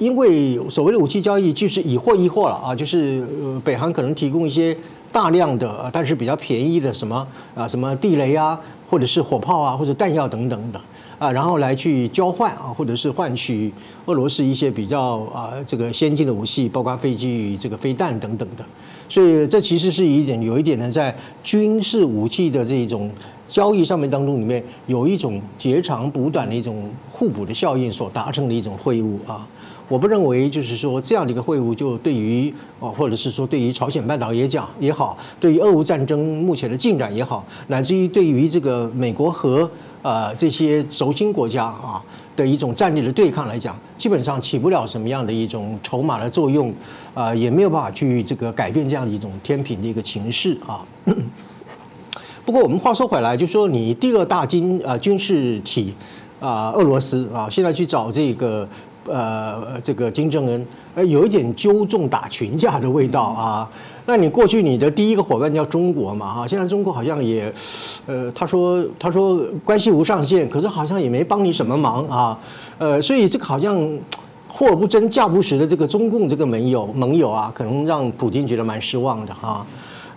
[0.00, 3.24] 因为所谓的武器交易就是以货易货了啊，就是
[3.62, 4.76] 北韩可能提供一些
[5.16, 10.78] 大量的但是比较便宜的什么啊什么地雷啊，或者是火炮啊，或者弹药等等的。
[11.18, 13.72] 啊，然后来去交换啊，或者是换取
[14.04, 18.64] 俄罗斯一些比较啊这个先进的武器，包括飞机、这个飞弹等等的。
[19.08, 23.10] 所以这其实是一点有一点呢，在军事武器的这种
[23.48, 29.48] 交易上面当中，里面有一种截长补短的一种互补的效应所达成的一种会晤啊。
[29.88, 39.70] 我不认为就是说这样的一个会晤，就对于啊，或者是说对于朝鲜半岛也讲也好，对于俄乌战争目前的进展也好，乃至于对于这个美国和
[40.02, 42.00] 呃，这些轴心国家啊
[42.36, 46.72] 的一种战略的对抗来讲，基本上起不了什么样的一种筹码的作用，
[47.12, 50.84] 啊，也没有办法去这个改变这样的一种天平的一个情势啊。
[52.44, 55.92] 不过我们话说回来，就说你第二大军啊军事体
[56.38, 58.68] 啊俄罗斯啊，现在去找这个
[59.08, 63.68] 呃这个金正恩，呃，有一点纠众打群架的味道啊。
[64.08, 67.52] 那你过去你的第一个伙伴叫中国嘛哈，现在中国好像也，
[68.06, 72.38] 呃，他说他说关系无上限，可是好像也没帮你什么忙啊，
[72.78, 73.76] 呃，所以这个好像
[74.46, 79.66] 货不真价不实的这个中共这个盟友盟友啊，可能让普京觉得蛮失望的哈，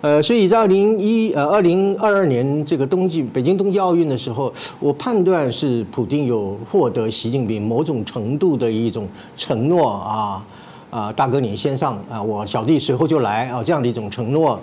[0.01, 10.45] 呃，所以在二零一呃二零二二年这个冬季北京冬季奥运的时候，我判断是普京有获得习近平某种程度的一种承诺啊。
[10.89, 14.59] 啊，大哥你先上啊，我小弟随后就来啊，这样的一种承诺。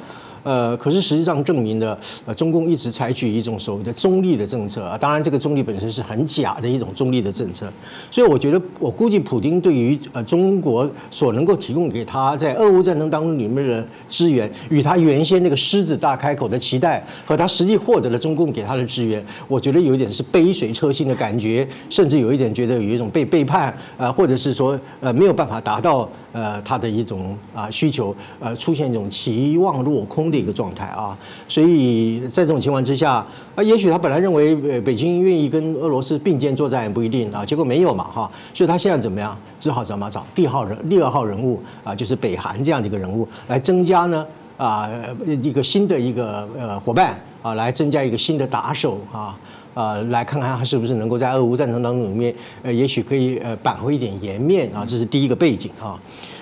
[0.47, 4.97] 呃，可是实际上证明的，呃，中共一直采取一种所谓的中立的政策啊。
[4.97, 7.67] 当然，这个中立本身是很假的一种中立的政策。
[8.13, 30.36] 所以，我觉得，我估计普京对于呃中国所能够提供给他在俄乌战争当中里面的资源，与他原先那个狮子大开口的期待，和他实际获得了中共给他的资源，我觉得有一点是杯水车薪的感觉，甚至有一点觉得有一种被背叛啊，或者是说呃没有办法达到呃他的一种啊需求，呃出现一种期望落空的。
[30.37, 31.17] 一个状态啊，
[31.49, 33.25] 所以在这种情况之下，
[33.55, 39.37] 啊，也许他本来认为呃北京愿意跟俄罗斯并肩作战也不一定啊，结果没有嘛哈，所以他现在怎么样？
[39.59, 44.27] 只好怎么找第号人、第二号人物啊，就是北韩这样的一个人物来增加呢
[44.57, 44.89] 啊
[45.27, 49.37] 一个新的一个呃伙伴啊，来增加一个新的打手啊
[49.75, 55.99] 啊，来看看他是不是能够在俄乌战争当中里面呃，也许可以呃扳回一点颜面啊，这是第一个背景啊，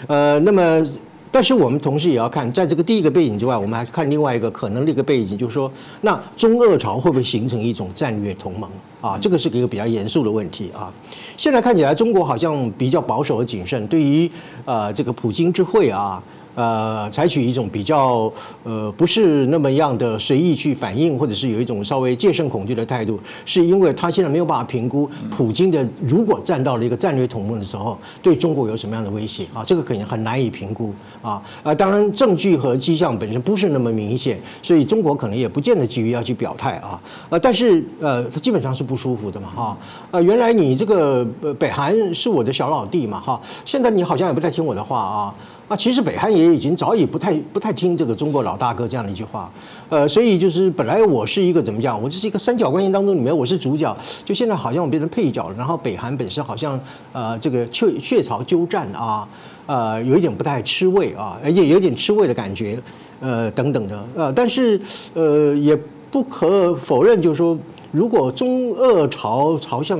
[0.07, 0.87] 呃，那么。
[1.35, 5.69] 但是我们同时也要看，在这个第一个背景之外，我们还看另外一个可能的一个背景，就是说，
[6.03, 8.71] 那中俄朝会不会形成一种战略同盟
[9.01, 9.19] 啊？
[9.21, 10.95] 这个是一个比较严肃的问题啊。
[11.37, 14.31] 现在看起来，中国好像比较保守和谨慎，对于
[14.65, 16.23] 呃这个普京之会啊。
[16.55, 18.33] 呃，采取一种比较
[18.63, 29.65] 呃不是那么样的随意去反应，或者是有一种稍微戒慎恐惧的态度，是因为他现在没有办法评估普京的如果站到了一个战略同盟的时候，对中国有什么样的威胁啊？
[29.65, 31.43] 这个可能很难以评估啊。
[31.63, 37.01] 呃，当然证据和迹象本身不是那么明显，所以中国可能也不见得急于要去表态啊。
[37.31, 39.77] 呃，但是呃，他基本上是不舒服的嘛哈。
[40.11, 41.25] 呃，原来你这个
[41.59, 45.35] 北韩是我的小老弟嘛哈，现在你好像也不太听我的话啊。
[45.67, 49.51] 啊，其实北韩也已经早已不太不太听这个中国老大哥这样的一句话，
[49.89, 53.97] 呃，所以就是本来我是一个怎么讲，我这是一个三角关系当中里面我是主角，
[54.27, 55.55] 就现在好像我变成配角了。
[55.57, 56.79] 然后北韩本身好像
[57.15, 59.27] 呃这个雀雀巢鸠占啊，
[59.65, 62.79] 呃有一点不太吃味啊，也有点吃味的感觉，
[63.21, 64.79] 呃等等的，呃，但是
[65.15, 65.75] 呃也
[66.11, 67.57] 不可否认，就是说
[67.91, 69.99] 如果中俄朝朝向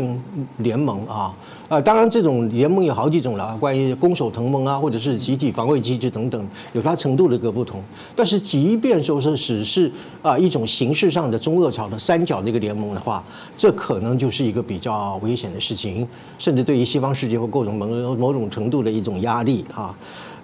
[0.59, 1.35] 联盟啊。
[1.69, 7.83] 啊，当然这种联盟有好几种了，关于攻守同盟啊，或者是集体防卫机制等等，有它程度的个不同。
[8.15, 9.91] 但是即便说是只是
[10.21, 13.25] 啊一种形式上的中俄朝的三角的一个联盟的话，
[13.57, 16.07] 这可能就是一个比较危险的事情，
[16.39, 19.95] 甚至对于西方世界会构成某某种程度的一种压力啊。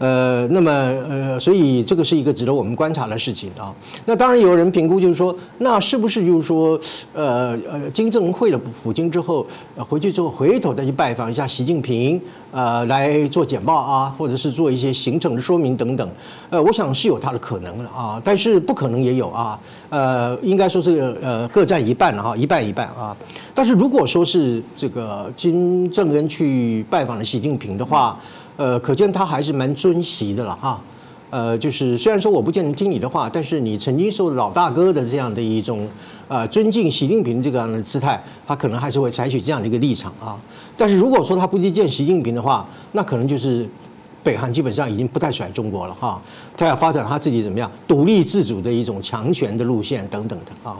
[0.00, 3.70] 呃，那么呃，所以这个是一个值得我们观察的事情啊。
[4.06, 6.80] 那当然有人评估，就是说，那是不是就是说，
[7.12, 9.46] 呃呃，金正恩会了普京之后，
[9.76, 12.18] 回去之后回头再去拜访一下习近平，
[12.50, 16.08] 呃，来做简报啊，或者是做一些行程的说明等等。
[16.48, 19.60] 呃，我想是有它的可能的啊，但是不可能也有啊。
[19.90, 23.14] 呃，应该说是呃各占一半了哈，一半一半啊。
[23.54, 28.18] 但是如果说是这个金正恩去拜访了习近平的话，
[28.60, 30.78] 呃，可见他还是蛮尊习的了哈。
[31.30, 35.88] 呃，就是虽然说我不见得听你的话，但是你曾经受老大哥的这样的一种
[36.28, 40.36] 呃尊敬习近平这个样的姿态，他可能还是会采取这样的一个立场啊。
[40.76, 43.66] 但是如果说他不去见习近平的话，那可能就是
[44.22, 46.20] 北韩基本上已经不太甩中国了哈。
[46.54, 50.76] 他要发展他自己怎么样独立自主的一种强权的路线等等的啊。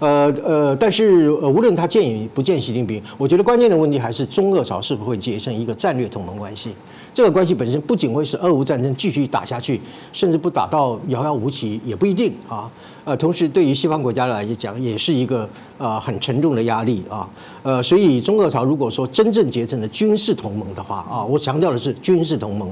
[0.00, 6.74] 呃呃，但是呃，无论他见与不见习近平，我觉得关键的问题还是中俄朝是否会结成一个战略同盟关系。
[7.14, 9.80] 这个关系本身不仅会使俄乌战争继续打下去，
[10.12, 12.68] 甚至不打到遥遥无期也不一定啊。
[13.04, 15.48] 呃，同时对于西方国家来讲，也是一个
[15.78, 17.28] 呃很沉重的压力啊。
[17.62, 22.68] 呃，所以中俄朝如果说真正结成了军事同盟的话啊，我强调的是军事同盟，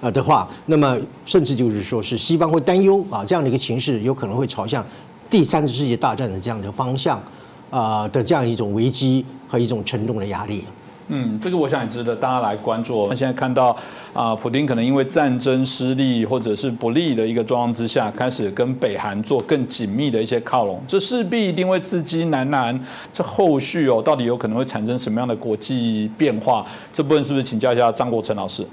[0.00, 4.84] 呃的话，那么甚至就是说是西方会担忧啊，这样的一个情势有可能会朝向
[5.30, 7.22] 第三次世界大战的这样的方向
[7.70, 10.64] 啊的这样一种危机和一种沉重的压力。
[11.08, 13.06] 嗯，这个我想也值得大家来关注。
[13.08, 13.76] 那现在看到
[14.12, 22.78] 啊，普京可能因为战争失利或者是不利的一个状况之下，开始跟北韩做更紧密的一些靠拢，这势必一定会刺激南南。
[23.12, 26.66] 这后续哦，到底有可能会产生什么样的国际变化？
[26.92, 28.66] 这部分是不是请教一下张国成老师？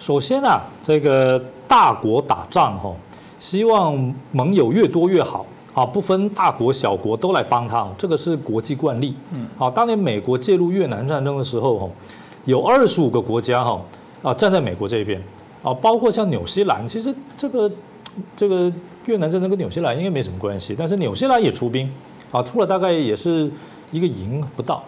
[0.00, 2.92] 首先啊，这个大国打仗哈，
[3.38, 5.46] 希望盟友越多越好。
[5.74, 9.12] 啊，不分大国小国都来帮他，这个是国际惯例。
[9.34, 11.90] 嗯，好，当年美国介入越南战争的时候，哈，
[12.44, 13.82] 有二十五个国家哈
[14.22, 15.20] 啊站在美国这边，
[15.64, 17.68] 啊，包括像纽西兰，其实这个
[18.36, 18.72] 这个
[19.06, 21.90] 越南战争跟纽西兰应该没什么关系，但是纽西兰也出兵，
[22.30, 23.50] 啊，出了大概也是
[23.90, 24.80] 一个营不到。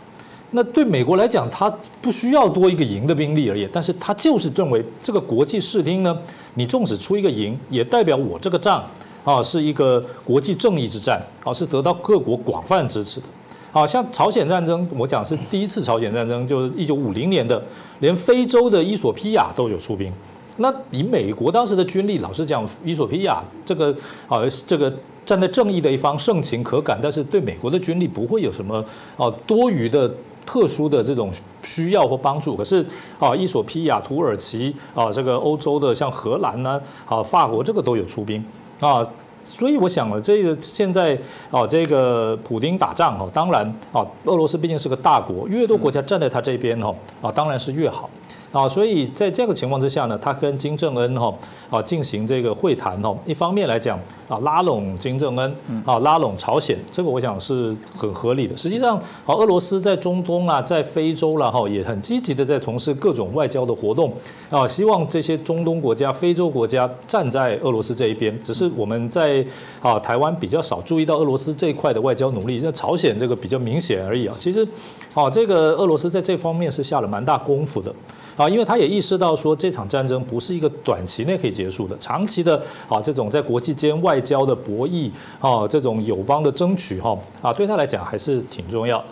[0.53, 1.69] 那对美国来讲，他
[2.01, 6.17] 不需要多一个营的兵力而已，但是他就是认为这个国际视听呢，
[6.55, 8.89] 你纵使出一个营，也代表我这个仗。
[9.27, 13.27] 啊，是一个国际正义之战，啊，是得到各国广泛支持的。
[13.73, 17.61] 好像朝鲜战争，我讲是第一次朝鲜战争，就是一九五零年的，
[17.99, 20.13] 连非洲的伊索比亚都有出兵。
[20.59, 23.95] 那以美国当时的军力，老实讲，伊索比亚这个
[24.29, 24.91] 啊，这个
[25.27, 28.83] 站在正义的一方，盛情可感，但是对美国的军力不会有什么
[29.17, 30.09] 啊多余的、
[30.47, 31.31] 特殊的这种
[31.65, 32.57] 需要或帮助。
[32.57, 32.87] 可是
[33.19, 38.43] 啊，伊索比亚、土耳其啊，这个欧洲的像荷兰呢，啊，法国这个都有出兵。
[38.81, 39.07] 啊，
[39.45, 41.19] 所以我想了，这个现在
[41.51, 48.11] 啊，这个普京打仗哦，当然啊，俄罗斯毕竟是个大国，越多国家站在他这边哦，啊，当然是越好。
[48.57, 51.35] 啊，所以在这个情况之下呢，他跟金正恩哈
[51.69, 53.99] 啊进行这个会谈哈，一方面来讲
[54.29, 55.55] 啊拉拢金正恩
[55.85, 58.57] 啊拉拢朝鲜，这个我想是很合理的。
[58.57, 58.97] 实际上，
[59.27, 64.11] 啊俄罗斯在中东啊，在非洲了哈，也很积极的在从事各种外交的活动
[64.49, 68.35] 啊，希望这些中东国家、非洲国家站在俄罗斯这一边。
[68.43, 69.45] 只是我们在
[69.83, 74.35] 啊台湾比较少注意到俄罗斯这一块的外交努力，那朝鲜这个比较明显而已啊。
[74.39, 74.67] 其实，
[75.13, 77.95] 啊这个俄罗斯在这方面是下了蛮大功夫的。
[78.37, 89.07] 啊，因为他也意识到说这场战争不是一个短期内可以结束的，长期的啊这种在国际间外交的博弈啊，这种友邦的争取哈啊，对他来讲还是挺重要的。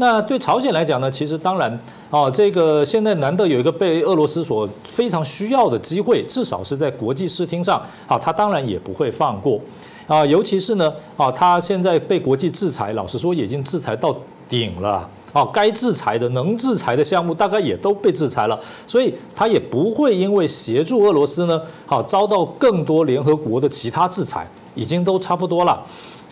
[0.00, 1.76] 那对朝鲜来讲呢，其实当然
[2.08, 9.60] 啊，这个现在难得有一个被俄罗斯所非常需要的机会，至少是在国际视听上啊，他当然也不会放过
[10.06, 14.16] 啊，尤其是呢啊，他现在被国际制裁，老实说已经制裁到
[14.48, 15.08] 顶了。
[15.32, 25.82] 啊，该制裁的、能制裁的项目大概也都被制裁了，所以他也不会因为协助俄罗斯呢，好遭到更多联合国的其他制裁，已经都差不多了，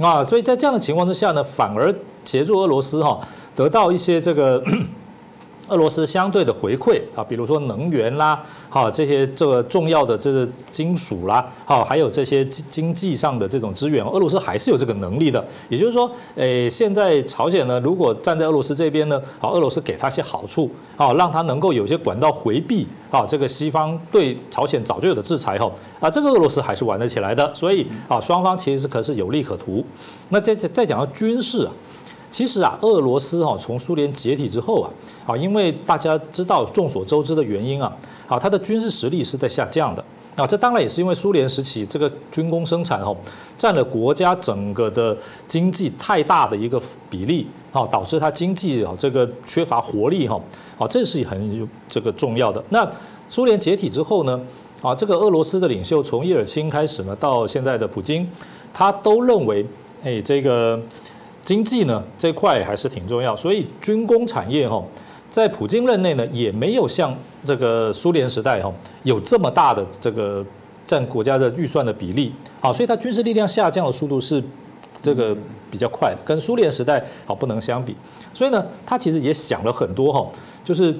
[0.00, 1.94] 啊，所以在这样的情况之下呢，反而
[2.24, 3.20] 协助俄罗斯哈
[3.54, 4.62] 得到一些这个。
[5.68, 15.44] 俄罗斯相对的回馈啊，比如说能源啦，好这些这个重要的这个金属啦，好还有这些经经济上的这种资源，俄罗斯还是有这个能力的。
[15.68, 27.52] 也就是说，诶，现在朝鲜呢，如果站在俄罗斯这边呢，好，俄罗斯给他些好处，好，让他能够有些管道回避啊，这个西方对朝鲜早就有的制裁后，啊，这个俄罗斯还是玩得起来的。
[27.52, 29.84] 所以啊，双方其实可是有利可图。
[30.28, 31.72] 那再再讲到军事啊。
[32.30, 34.90] 其实啊，俄罗斯哈从苏联解体之后啊，
[35.26, 37.96] 啊，因为大家知道众所周知的原因啊，
[38.26, 40.04] 啊，它的军事实力是在下降的
[40.36, 43.16] 啊，这当然也是因为苏联时期这个军工生产哦，
[43.56, 45.16] 占了国家整个的
[45.48, 50.38] 经济太大的一个比例啊，导致它经济啊这个缺乏活力哈，
[50.78, 52.62] 啊，这是很这个重要的。
[52.68, 52.86] 那
[53.28, 54.38] 苏联解体之后呢，
[54.82, 58.28] 啊，这个俄罗斯的领袖从叶尔钦开始呢，到现在的普京，
[58.74, 59.64] 他都认为，
[60.02, 60.78] 哎，这个。
[61.46, 64.82] 经济呢这块还是挺重要，所以军工产业哈，
[65.30, 68.70] 在普京任内呢也没有像这个苏联时代哈
[69.04, 70.44] 有这么大的这个
[70.86, 74.42] 占国家的预算的比例，啊，所以它军事力量下降的速度是
[75.00, 75.36] 这个
[75.70, 77.96] 比较快，跟苏联时代好不能相比。
[78.34, 80.28] 所以呢，他其实也想了很多哈，
[80.64, 80.92] 就是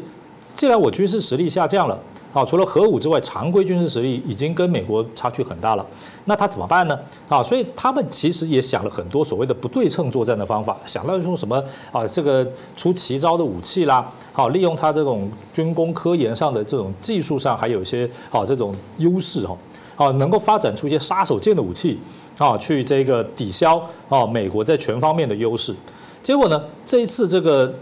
[0.56, 1.96] 既然我军事实力下降了。
[2.32, 5.86] 啊，除了核武之外，常规军事实力已经跟美国差距很大了。
[6.26, 6.98] 那他怎么办呢？
[7.30, 11.56] 啊，所以他们其实也想了很多所谓的不对称作战的方法，想到用什么
[11.90, 12.46] 啊，这个
[12.76, 19.56] 出奇招的武器啦，好，利用他这种军工科研上的这种技术上还有一些啊这种优势哈，
[19.96, 21.98] 啊，能够发展出一些杀手锏的武器
[22.36, 25.74] 啊，去这个抵消啊美国在全方面的优势。
[26.22, 27.72] 结果呢，这一次这个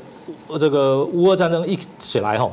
[0.59, 2.51] 这个乌俄战争一起来哈。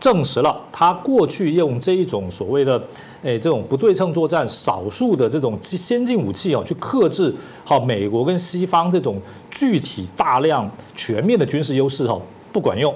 [0.00, 2.82] 证实了他过去用这一种所谓的，
[3.22, 7.32] 诶这种不对称作战，少数的这种先进武器哦，去克制
[7.64, 12.20] 好美国跟西方这种具体大量全面的军事优势哈，
[12.52, 12.92] 不管用。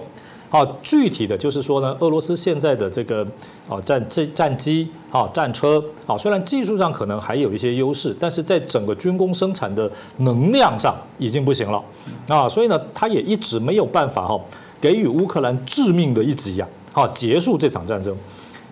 [0.48, 3.26] 好，具体的就是说呢，俄罗斯现在的这个
[3.68, 11.82] 啊战战战机啊战车啊，虽然技术上可能还有一些优势，但是在整个军工生产的能量上已经不行了
[12.28, 14.40] 啊，所以呢，他也一直没有办法哈
[14.80, 16.68] 给予乌克兰致命的一击呀。
[16.92, 18.16] 好，结束这场战争。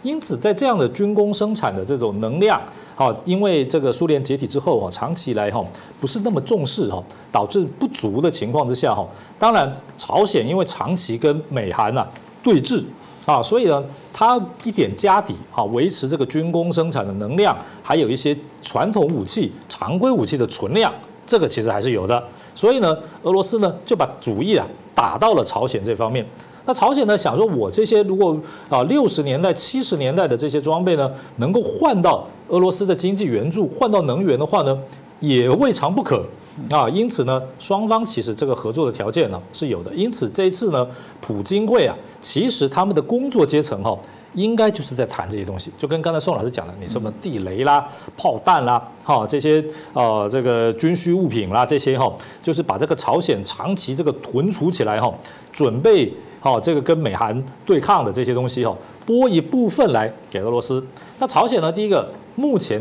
[0.05, 2.61] 因此，在这样的军工生产的这种能量，
[2.95, 5.65] 好，因为这个苏联解体之后啊，长期以来哈
[5.99, 7.03] 不是那么重视哈，
[7.33, 9.05] 导致不足的情况之下哈，
[9.39, 12.07] 当然朝鲜因为长期跟美韩呐
[12.43, 12.85] 对峙
[13.25, 13.83] 啊，所以呢，
[14.13, 20.93] 它一点家底啊，维持这个军工生产的能量，还有一些传统武器、常规武器的存量，
[21.27, 22.23] 这个其实还是有的。
[22.55, 26.25] 所以呢，俄罗斯呢就把主意啊打到了朝鲜这方面。
[26.67, 28.37] 那朝鲜呢想说，我这些如果
[28.69, 34.79] 啊六十年代、七十年代的这些装备呢，能够换到俄罗斯的经济援助，换到能源的话呢，
[35.21, 36.25] 也未尝不可
[36.71, 36.89] 啊。
[36.89, 39.93] 因此呢，双方其实这个合作的条件呢是有的。
[39.95, 40.87] 因此这一次呢，
[41.21, 43.99] 普京会啊，其实他们的工作阶层哈。
[44.35, 52.13] 应该就是在谈这些东西，就跟刚才宋老师讲的，你什么地雷啦、炮弹啦，哈，这些呃这个军需物品啦，这些哈，
[52.43, 55.09] 就是把这个朝鲜长期这个囤储起来哈，
[55.53, 56.13] 准备
[56.45, 58.77] 好这个跟美韩对抗的这些东西哈，
[59.07, 60.85] 拨一部分来给俄罗斯。
[61.19, 62.79] 那朝鲜呢，第一个目前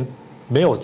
[0.50, 0.78] 没有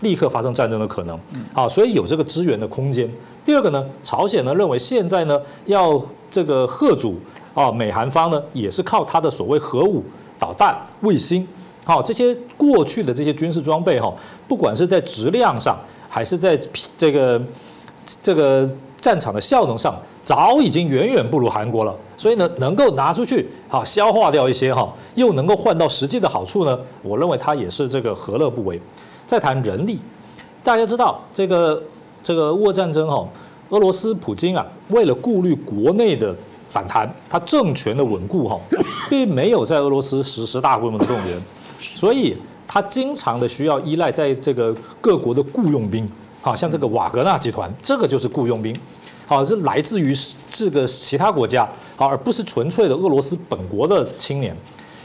[0.00, 1.18] 立刻发生战争的可能，
[1.52, 3.10] 啊，所以有这个支援的空间。
[3.44, 6.00] 第二个呢，朝鲜呢认为现在呢要
[6.30, 7.16] 这个贺主。
[7.52, 10.02] 啊，美韩方呢也是靠它的所谓核武、
[10.40, 11.46] 导弹、卫星，
[11.84, 14.12] 好这些过去的这些军事装备哈，
[14.48, 16.58] 不管是在质量上，还是在
[16.98, 17.40] 这个
[18.20, 18.68] 这个
[19.04, 21.94] 战场的效能上，早已经远远不如韩国了。
[22.16, 28.80] 所以呢，能够拿出去好消化掉一些哈，又能够换到实际的好处呢，我认为它也是这个何乐不为。
[29.26, 30.00] 再谈人力，
[30.62, 31.82] 大家知道这个
[32.22, 33.28] 这个俄战争哈，
[33.68, 36.34] 俄罗斯普京啊，为了顾虑国内的。
[36.70, 38.58] 反弹，他政权的稳固哈，
[39.08, 41.40] 并没有在俄罗斯实施大规模的动员，
[41.94, 42.36] 所以
[42.66, 46.04] 他经常的需要依赖在这个各国的雇佣兵，
[46.44, 48.76] 好像这个瓦格纳集团，这个就是雇佣兵，
[49.26, 50.12] 好，这来自于
[50.46, 51.66] 这个其他国家，
[51.96, 54.54] 好，而不是纯粹的俄罗斯本国的青年，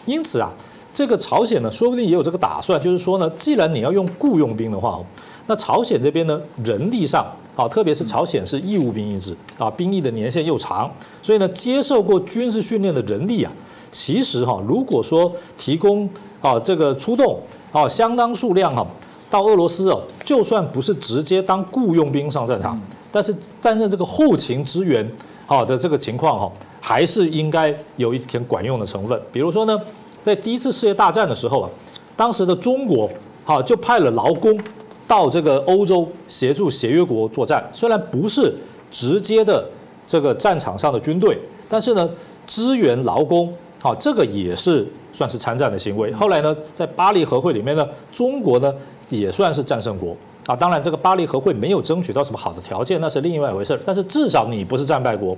[0.06, 0.52] 因此啊，
[0.94, 5.00] 这个朝鲜呢，说不定也有这个打算，就是说呢，既然你要用雇佣兵的话，
[5.48, 7.26] 那朝鲜这边呢，人力上。
[7.56, 10.90] 啊，特别是朝鲜是义务兵役制啊，兵役的年限又长，
[11.22, 13.52] 所以呢，接受过军事训练的人力啊，
[13.92, 16.10] 其实哈，如果说提供
[16.40, 17.38] 啊这个出动
[17.74, 18.88] 啊相当数量哈，
[19.30, 22.80] 到俄罗斯哦，就算不是直接当雇佣兵上战场，
[23.12, 25.10] 但是担任这个后勤支援
[25.46, 26.52] 好的这个情况哈，
[26.82, 29.20] 还是应该有一点管用的成分。
[29.32, 29.80] 比如说呢，
[30.22, 31.70] 在第一次世界大战的时候啊，
[32.16, 33.10] 当时的中国
[33.46, 34.60] 哈就派了劳工。
[35.08, 38.54] 到这个欧洲协助协约国作战，虽然不是
[38.92, 39.68] 直接的
[40.06, 41.36] 这个战场上的军队，
[41.68, 42.08] 但是呢，
[42.46, 43.52] 支援劳工，
[43.82, 46.14] 好，这个也是算是参战的行为。
[46.14, 48.72] 后来呢，在巴黎和会里面呢，中国呢
[49.10, 50.56] 也算是战胜国啊。
[50.56, 55.36] 当然，这个巴黎和会没有争取到什么好的条件，那是另外一回事儿但是至少你不是战败国，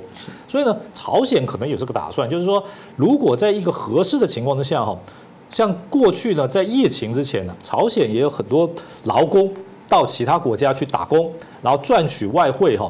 [0.48, 2.64] 所以呢，朝鲜可能有这个打算，就是说，
[2.96, 4.98] 如果在一个合适的情况之下，哈。
[5.50, 8.70] 像过去呢，在疫情之前呢，朝鲜也有很多
[9.04, 9.52] 劳工
[9.90, 11.30] 到其他国家去打工，
[11.62, 12.90] 然后赚取外汇哈，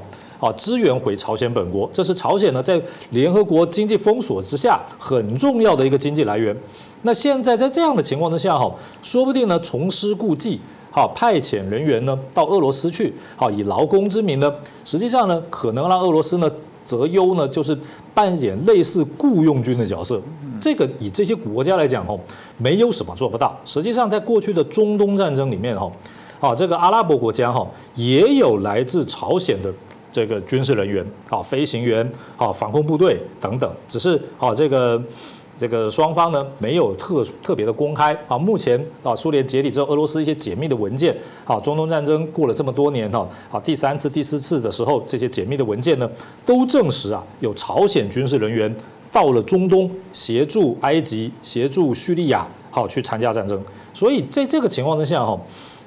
[0.53, 6.55] 支援回朝鲜本国，这是朝鲜呢在联合国经济封锁之下很重要的一个经济来源。
[7.01, 10.61] 那现在在这样的情况之下，哈，说不定呢重施故技。
[10.93, 16.51] 好，派遣人员呢到俄罗斯去，好以劳工之名呢，实际上呢可能让俄罗斯呢
[16.83, 17.77] 择优呢，就是
[18.13, 20.21] 扮演类似雇佣军的角色。
[20.59, 22.13] 这个以这些国家来讲，哈，
[22.57, 23.57] 没有什么做不到。
[23.63, 25.89] 实际上，在过去的中东战争里面，哈，
[26.41, 27.65] 啊这个阿拉伯国家，哈，
[27.95, 29.73] 也有来自朝鲜的
[30.11, 35.01] 这个军事人员，啊飞行员，啊防空部队等等，只是啊这个。
[35.57, 46.09] 这个双方呢没有特特别的公开啊，目前啊苏联解体之后，俄罗斯一些解密的文件，啊中东战争过了这么多年哈，啊第三次、第四次的时候，这些解密的文件呢
[46.43, 48.75] 都证实啊有朝鲜军事人员
[49.11, 53.61] 到了中东协助埃及、协助叙利亚，好去参加战争。
[53.93, 55.39] 所以在这个情况之下哈，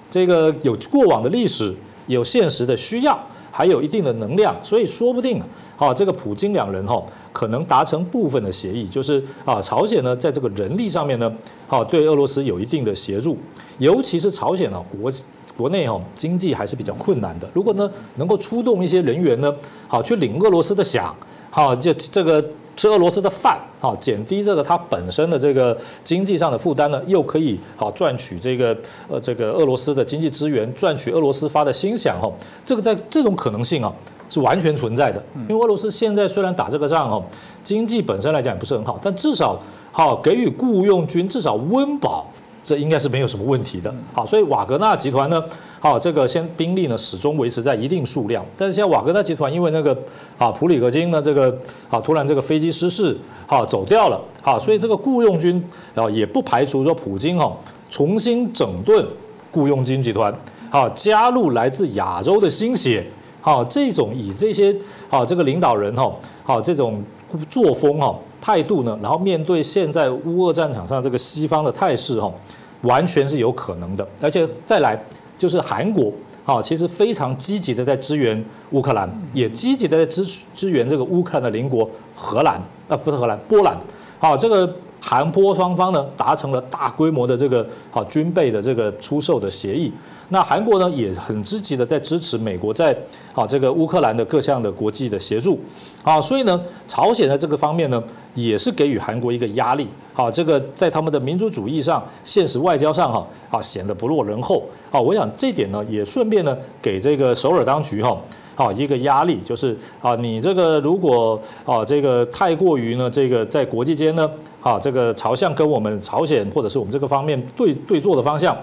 [0.09, 1.75] 这个有过往的历史，
[2.07, 3.18] 有现实的需要，
[3.57, 5.46] 还有一定的能量，所以说不定啊，
[5.76, 7.00] 好这个普京两人哈。
[7.32, 11.32] 可能达成部分的协议，就是啊，朝鲜呢在这个人力上面呢，
[11.66, 13.36] 好对俄罗斯有一定的协助，
[13.78, 15.11] 尤其是朝鲜呢国
[15.57, 19.52] 国内哈经济还是比较困难的，如果呢能够出动一些人员呢，
[19.88, 21.12] 好去领俄罗斯的饷，
[21.50, 22.44] 好就这个
[22.77, 28.77] 吃俄罗斯的饭，好减低这个它本身的这个经济上的负担呢，又可以好赚取这个
[29.09, 32.31] 呃这个俄罗斯的经济资源，赚取俄罗斯发的薪饷哈，
[32.64, 33.93] 这个在这种可能性啊。
[34.31, 37.22] 是完全存在的，因为俄罗斯现在虽然打这个仗哦，
[37.62, 39.57] 经济本身来讲也不是很好，但至少
[39.93, 42.27] 好给予雇佣军至少温饱，
[42.62, 43.95] 这应该是没有什么问题的。
[44.12, 45.41] 好，所以瓦格纳集团呢，
[45.85, 49.95] 好这个先兵力呢始终维持在一定数量，但是现在瓦格纳集团因为那个
[50.39, 51.55] 啊普里格金呢这个
[51.91, 53.14] 啊突然这个飞机失事，
[53.47, 55.62] 好走掉了，好，所以这个雇佣军
[55.95, 57.55] 啊也不排除说普京哈
[57.91, 59.07] 重新整顿
[59.53, 60.35] 雇佣军集团，
[60.70, 63.05] 好加入来自亚洲的新血。
[63.43, 64.74] 好，这种以这些
[65.11, 66.11] 好这个领导人哈，
[66.45, 67.05] 好这种
[67.51, 72.32] 作风哈态度呢，然后面对现在乌俄战场上这个西方的态势哈，
[72.80, 74.09] 完全是有可能的。
[74.22, 74.99] 而且再来
[75.37, 76.12] 就是韩国，
[76.45, 80.24] 啊其实非常积极的在支援乌克兰，也积极的在支
[80.55, 83.76] 支援这个乌克兰的邻国荷兰啊，不是荷兰，波兰。
[84.18, 84.70] 好，这个
[85.01, 89.93] 韩波双方呢达成了大规模的这个好军备的这个出售的协议。
[90.31, 92.97] 那韩国呢也很积极的在支持美国在
[93.35, 95.59] 啊这个乌克兰的各项的国际的协助，
[96.03, 98.03] 啊，所以呢，朝鲜在这个方面呢
[98.35, 108.18] 也是给予韩国一个压力，啊，这个在他们的民族主义上、现实外交上哈啊显得不落人后，啊，我想这点呢也顺便呢给这个首尔当局哈
[108.57, 114.29] 啊一个压力，就是啊你这个如果啊这个太过于呢这个在国际间呢
[114.62, 118.57] 啊这个朝向跟我们朝鲜或者是我们这个方面对对坐的方向。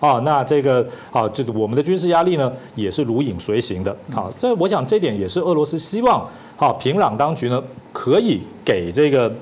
[0.00, 3.96] 啊，那这个啊，这个我们的军事压力呢，也是如影随形的。
[4.12, 6.24] 好，这我想这点也是俄罗斯希望，
[6.56, 7.60] 好平壤当局呢
[7.92, 9.32] 可以给这个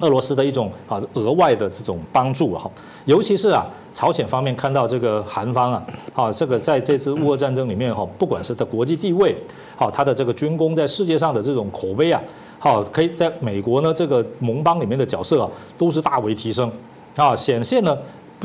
[0.00, 2.70] 俄罗斯的一种啊额外的这种帮助哈。
[3.06, 3.64] 尤其是啊，
[3.94, 5.82] 朝鲜方面看到这个韩方啊，
[6.14, 9.34] 啊这个在这次乌俄战争里面哈，不管是它国际地位，
[9.74, 12.20] 好它的这个军工在世界上的这种口碑啊，
[12.58, 16.70] 好可以在美国呢这个盟邦里面的角色啊，都是大为提升
[17.16, 17.96] 啊，显现呢。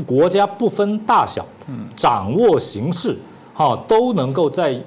[0.03, 1.45] 国家不分大小，
[1.95, 3.17] 掌握形势，
[3.53, 4.79] 哈，都能够在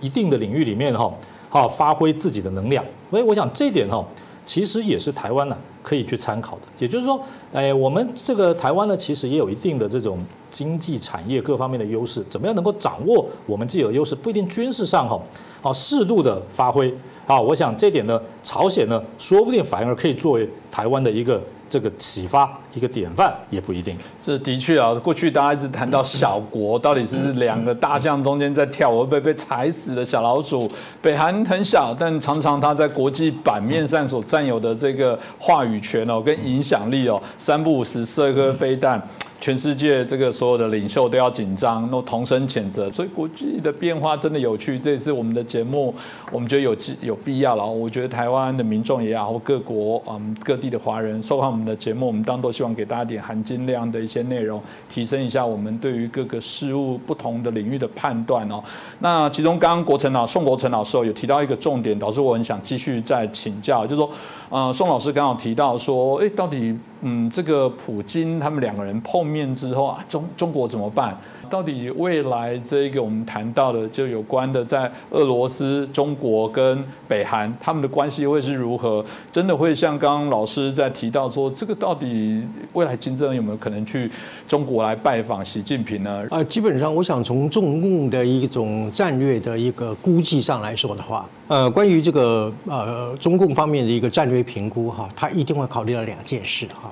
[0.00, 1.12] 一定的领域里面，哈，
[1.48, 2.84] 好发挥自己的能量。
[3.10, 4.04] 所以我想这点，哈，
[4.44, 6.62] 其实也是台湾呢可以去参考的。
[6.78, 7.20] 也就是说，
[7.52, 10.18] 哎，我们这个台湾呢，其实也有一定的这种
[10.50, 12.24] 经济产业各方面的优势。
[12.28, 14.14] 怎么样能够掌握我们既有优势？
[14.14, 15.20] 不一定军事上，哈，
[15.60, 16.94] 好适度的发挥。
[17.26, 21.42] 啊，我想这点呢，朝鲜呢，说不定反而可以作为台湾的一个。
[21.72, 24.92] 这个启发一个典范也不一定，这的确啊。
[24.92, 30.70] 过去大家一直谈到小国到底是两个大象中间在跳，会被被踩死的小老鼠。
[31.00, 39.00] 北韩很小，但常常它在国际版面上所占有的这个话语权哦，跟影响力哦，三不五时射个飞弹。
[39.42, 44.78] 全世界这个所有的领袖都要紧张，那同声谴责，所以国际的变化真的有趣。
[44.78, 45.92] 这也是我们的节目，
[46.30, 47.66] 我们觉得有有必要了。
[47.66, 58.62] 我觉得台湾的民众也好，或各国嗯各地的华人收看我们的节目，我们当然都希望给大家点含金量的一些内容，提升一下我们对于各个事物不同的领域的判断哦。
[59.00, 64.08] 那其中刚刚国成老宋国成老师有提到一个重点，导致我很想继续再请教，就是说。
[64.50, 71.16] 呃，宋老师刚好提到说，哎，到底，嗯，这个普京他们两个人碰面之后啊，中中国怎么办？
[71.52, 79.04] 到底未来这个我们谈到的就有关的，在俄罗斯、中国跟北韩他们的关系会是如何？
[79.30, 82.42] 真的会像刚刚老师在提到说，这个到底
[82.72, 84.10] 未来金正恩有没有可能去
[84.48, 86.26] 中国来拜访习近平呢？
[86.30, 96.90] 啊，基本上我想从中共的一种战略的一个估计上来说的话，呃，关于这个呃中共方面的一个战略评估哈，他一定会考虑到两件事哈。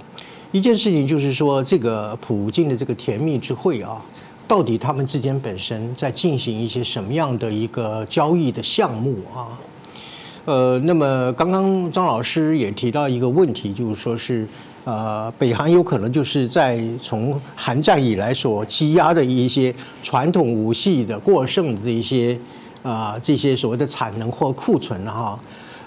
[0.53, 4.03] 一件事情就是说，这个普京的这个甜蜜之会啊，
[4.51, 9.47] 到底他们之间本身在进行一些什么样的一个交易的项目啊？
[10.45, 14.45] 呃，那么刚刚张老师也提到一个问题，就是说是
[14.85, 19.73] 呃，北韩有可能就是在从韩战以来所积压的一些
[20.03, 22.37] 传统武器的过剩的这一些
[22.83, 25.39] 啊这些所谓的产能或库存哈，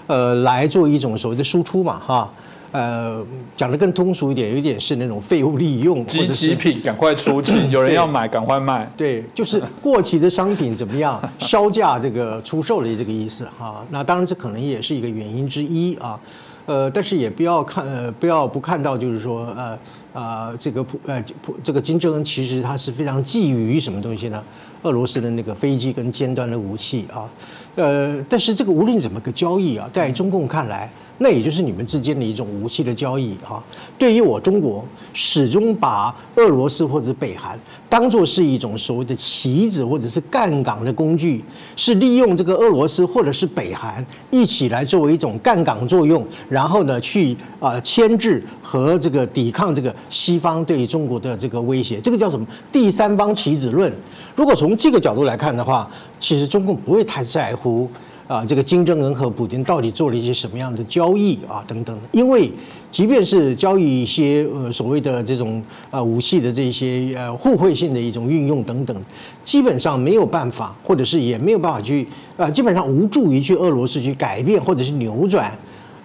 [0.06, 2.32] 呃，来做一种所谓的输出嘛哈。
[2.74, 3.24] 呃，
[3.56, 8.90] 讲的更通俗一点，有一点是那种废物利用，集齐品，赶快出清，有人要买，赶快卖。
[8.96, 13.86] 对，就是过期的商品怎么样， 销价这个出售的这个意思哈。
[13.90, 16.18] 那当然这可能也是一个原因之一啊。
[16.66, 19.78] 呃，但是也不要看，呃，不要不看到，就是说，呃，
[20.12, 24.42] 啊，这个普，呃，普，这个金正恩其实他是非常觊觎什么东西呢？
[24.82, 27.30] 俄罗斯的那个飞机跟尖端的武器啊。
[27.76, 30.90] 呃，但是这个无论怎么个交易啊，在中共看来。
[31.18, 33.62] 那也就是你们之间的一种武器的交易啊。
[33.96, 37.58] 对于我中国，始终把俄罗斯或者北韩
[37.88, 41.44] 当做是一种所谓的棋子或者是杠杆的工具，
[41.76, 52.00] 是利用这个俄罗斯或者是北韩一起来作为一种杠杆作用，然后呢去啊牵制和这个抵抗这个西方对中国的这个威胁。
[52.00, 53.92] 这个叫什么第三方棋子论？
[54.34, 55.88] 如果从这个角度来看的话，
[56.18, 57.88] 其实中共不会太在乎。
[58.26, 61.62] 啊，这个金正恩和普京到底做了一些什么样的交易啊？
[61.66, 62.50] 等等，因为
[62.90, 68.96] 即便是交易一些呃所谓的这种呃武器的这些呃互惠性的一种运用等等，
[69.44, 72.08] 基本上没有办法，或者是也没有办法去
[72.38, 75.52] 啊，基本上无助于去俄罗斯去改变或者是扭转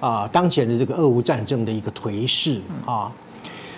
[0.02, 3.10] 啊当前的这个俄乌战争的一个颓势啊。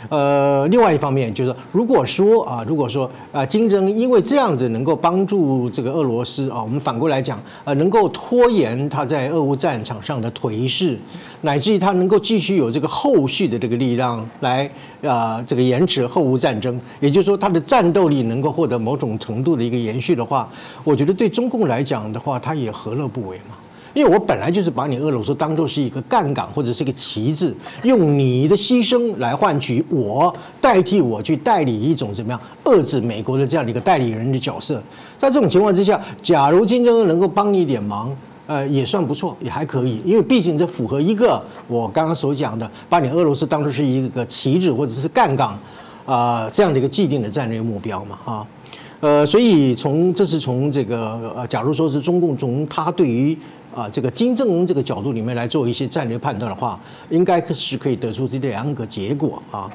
[0.10, 10.98] 呃，另外一方面就是，如果说啊，如果说啊，金正因为这样子能够帮助这个俄罗斯啊，我们反过来讲，呃，能够拖延他在俄乌战场上的颓势，
[11.42, 14.70] 乃至于他能够继续有这个后续的这个力量来
[15.04, 20.50] 啊，这个延迟后乌战争，也就是说，他的战斗力能够获得某种程度的一个延续的话，
[20.84, 23.56] 我觉得对中共来讲的话，他也何乐不为嘛。
[23.94, 34.82] 因为我本来就是把你俄罗斯当做是一个杠杆或者是一个旗帜，用你的牺牲来换取我代替我去代理一种怎么样遏制美国的这样的一个代理人的角色。
[35.18, 38.16] 在这种情况之下，假如金正恩能够帮你一点忙，
[38.48, 40.02] 呃，也算不错，也还可以。
[40.04, 45.58] 因为毕竟这符合一个我刚刚所讲的，把你俄罗斯当做是一个旗帜或者是杠杆
[46.06, 48.48] 啊这样的一个既定的战略目标嘛，哈。
[49.00, 53.36] 呃，所以从这是从这个呃，假如说是中共从他对于
[53.74, 59.70] 啊，这个金正恩这个角度里面来做一些战略判断的话，应该是可以得出这两个结果啊。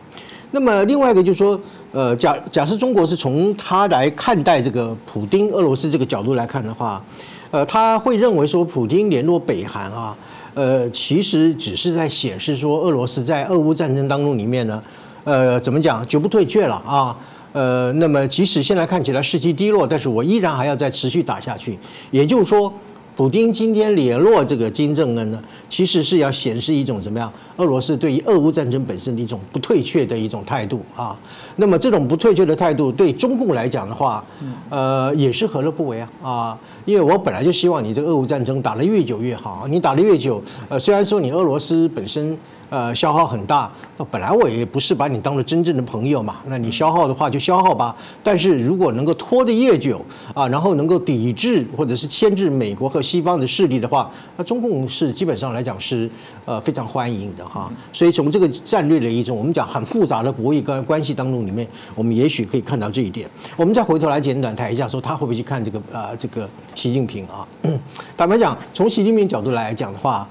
[0.52, 1.60] 那么另外一个就是说，
[1.92, 7.02] 呃，假假设中国是从他来看待这个普丁俄罗斯这个角度来看的话，
[7.50, 10.16] 呃，他会认为说普丁联络北韩啊，
[10.54, 14.82] 呃，其实只是在显示说俄罗斯在俄乌战争当中里面呢，
[15.24, 17.16] 呃，怎么讲，绝不退却了啊。
[17.52, 21.78] 呃，那么即使现在看起来士气低落，但是我依然还要再持续打下去，
[22.10, 22.72] 也就是说。
[23.16, 27.32] 普京今天联络这个金正恩呢，其实是要显示一种怎么样？
[27.56, 31.16] 俄罗斯对于俄乌战争本身的一种不退却的一种态度啊。
[31.56, 34.22] 那么这种不退却的态度，对中共来讲的话，
[34.68, 36.58] 呃，也是何乐不为啊啊！
[36.84, 42.36] 因为我本来就希望你这个俄乌战争打得越久越好，你打得越久，呃，虽然说你俄罗斯本身。
[42.68, 43.70] 呃，消耗很大。
[43.96, 46.36] 那本来我也不是把你当做真正的朋友嘛。
[46.46, 47.94] 那你消耗的话就消耗吧。
[48.22, 50.04] 但是如果能够拖得越久
[50.34, 56.10] 啊，然后能够抵制或者是牵制美国和西方的势力的话，那中共是基本上来讲是
[56.44, 57.70] 呃非常欢迎的哈。
[57.92, 63.28] 所以从这个战略的一种我们讲很复杂的博弈关关系当中里面，我们也许可以看到这一点。
[63.56, 67.46] 我们再回头来简短谈一下，说他会不会去看这个呃这个习近平啊？
[68.16, 70.28] 坦白讲，从习近平角度来讲的话。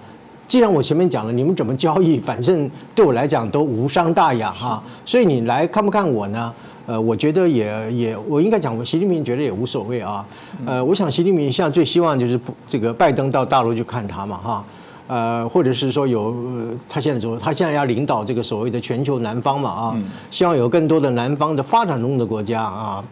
[0.47, 6.53] 既然我前面讲了，你们怎么交易，反正对我来讲都无伤大雅哈，所以你来看不看我呢？
[6.87, 10.23] 呃，我觉得也也，我应该讲，习近平觉得也无所谓啊。
[10.67, 14.63] 呃，我想习近平现在最希望就是这个拜登到大陆去看他嘛哈，
[15.07, 16.35] 呃，或者是说有
[16.87, 19.97] 他现在说他现在要领导这个所谓的全球南方嘛啊，
[20.29, 23.03] 希望有更多的南方的发展中的国家啊。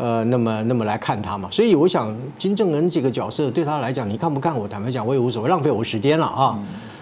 [0.00, 4.66] 呃，那么那么来看他嘛，所以我想金正恩这个角色对他来讲，你看不看我？
[4.66, 6.58] 坦白讲，我也无所谓，浪费我时间了啊。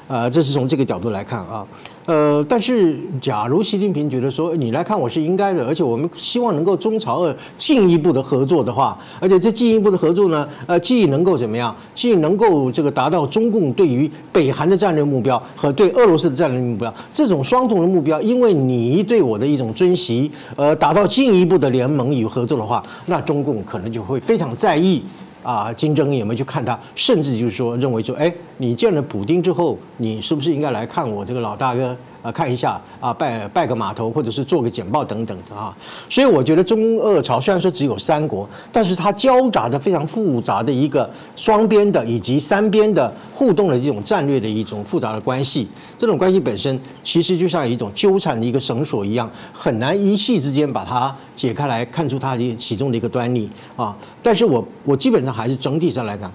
[0.09, 1.64] 呃，这是从这个角度来看啊。
[2.09, 25.02] 呃，但是假如习近平觉得说你来看我是应该的，而且我们希望能够中朝二进一步的合作的话，而且这进一步的合作呢，呃，既能够怎么样，既能够这个达到中共对于北韩的战略目标和对俄罗斯的战略目标这种双重的目标，因为你对我的一种尊习，呃，达到进一步的联盟与合作的话，那中共可能就会非常在意。
[25.43, 26.78] 啊，金正恩有没有去看他？
[26.95, 31.97] 甚至就是说，认为说，哎，你见了普丁之后，你是不是应该来看我这个老大哥？
[32.33, 35.76] 看一下啊，拜拜个码头，或者是做个简报等等的啊。
[36.09, 45.68] 所以我觉得中俄朝虽然说只有三国，但是它交杂的非常复杂的一个双边的以及三边的互动的这种战略的一种复杂的关系。
[45.97, 53.97] 这种关系本身其实就像一种纠缠的一个绳索一样，很难一气之间把它解开来看出它的其中的一个端倪啊。
[54.22, 56.33] 但是我我基本上还是整体上来讲。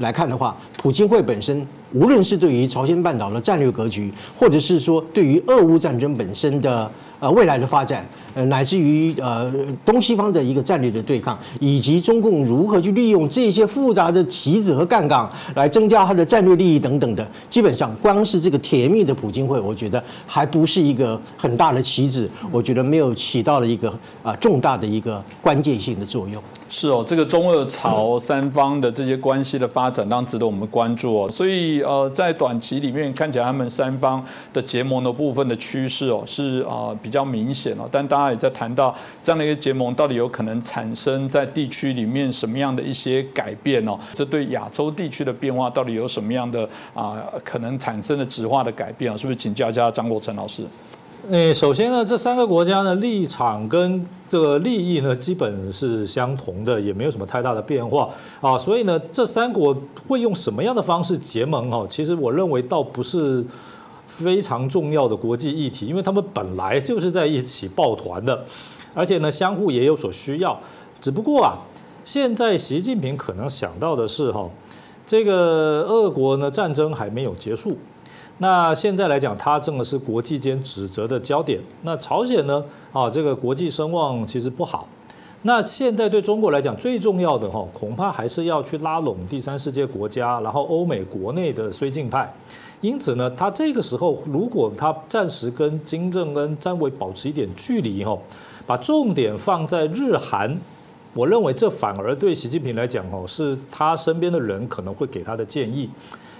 [0.00, 1.66] 来看的话，普京会本身，
[1.96, 6.90] 无论是对于朝鲜半岛的战略格局，或者是说对于俄乌战争本身的。
[7.18, 8.06] 呃，未来的发展，
[8.44, 9.52] 乃至于呃
[9.84, 26.42] 东西方的一个战略的对抗，以及中共如何去利用这些复杂的棋子和杠杆来增加它的战略利益等等的，基本上光是这个甜蜜的普京会，我觉得还不是一个很大的棋子，我觉得没有起到了一个啊重大的一个关键性的作用。
[26.68, 31.30] 是哦，这个中俄朝三方的这些关系的发展，当然值得我们关注哦。
[31.30, 34.22] 所以呃，在短期里面看起来，他们三方
[34.52, 36.94] 的结盟的部分的趋势哦，是啊。
[37.02, 43.98] 比较明显了，但大家也在谈到这样的一个结盟，到底有可能产生在地区里面什么样的一些改变哦？
[44.14, 49.16] 这对亚洲地区的变化到底有什么样的啊可能产生的质化的改变啊？
[49.16, 50.62] 是不是请教一下张国成老师？
[51.30, 58.08] 诶，首先呢，这三个国家呢立场跟这个利益呢基本是相同的，也没有什么太大的变化
[58.40, 58.56] 啊。
[58.56, 61.86] 所以呢，这三国会用什么样的方式结盟哦？
[61.88, 63.44] 其实我认为倒不是。
[64.16, 68.42] 非常重要的国际议题，因为他们本来就是在一起抱团的，
[68.94, 70.58] 而且呢，相互也有所需要。
[70.98, 71.58] 只不过啊，
[72.02, 74.48] 现在习近平可能想到的是哈，
[75.06, 77.76] 这个俄国呢战争还没有结束，
[78.38, 81.60] 那现在来讲，他正是国际间指责的焦点。
[81.82, 84.88] 那朝鲜呢啊，这个国际声望其实不好。
[85.42, 92.32] 那现在对中国来讲，最重要的哈，恐怕还是要去拉拢第三世界国家，然后欧美国内的绥靖派。
[92.82, 98.18] 因此呢，他这个时候如果他暂时跟金正恩、张伟保持一点距离哈，
[98.66, 100.58] 把重点放在日韩，
[101.14, 105.88] 我认为这反而对习近平来讲哦，是他身边的人可能会给他的建议。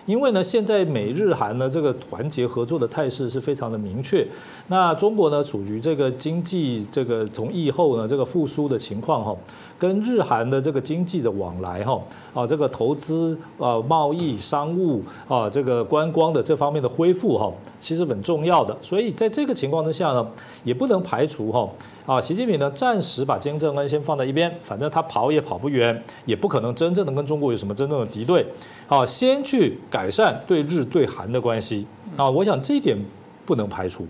[0.05, 4.24] 因为呢，现在美日韩呢这个团结合作的态势是非常的明确。
[4.68, 9.37] 那中国呢处于这个经济这个从疫后呢这个复苏的情况哈，
[9.79, 12.01] 跟日韩的这个经济的往来哈
[12.33, 18.77] 啊这个投资啊贸易商务啊这个观光的这方面的恢复哈，其实很重要的。
[18.81, 20.27] 所以在这个情况之下呢，
[20.64, 21.68] 也不能排除哈。
[22.07, 28.47] 啊，习近平呢，暂时把金正恩先放在一边，反正他跑也跑不远，也不可能真正的跟中国有什么真正的敌对。
[28.87, 31.85] 啊，先去改善对日对韩的关系。
[32.16, 32.97] 啊，我想这一点
[33.45, 34.07] 不能排除。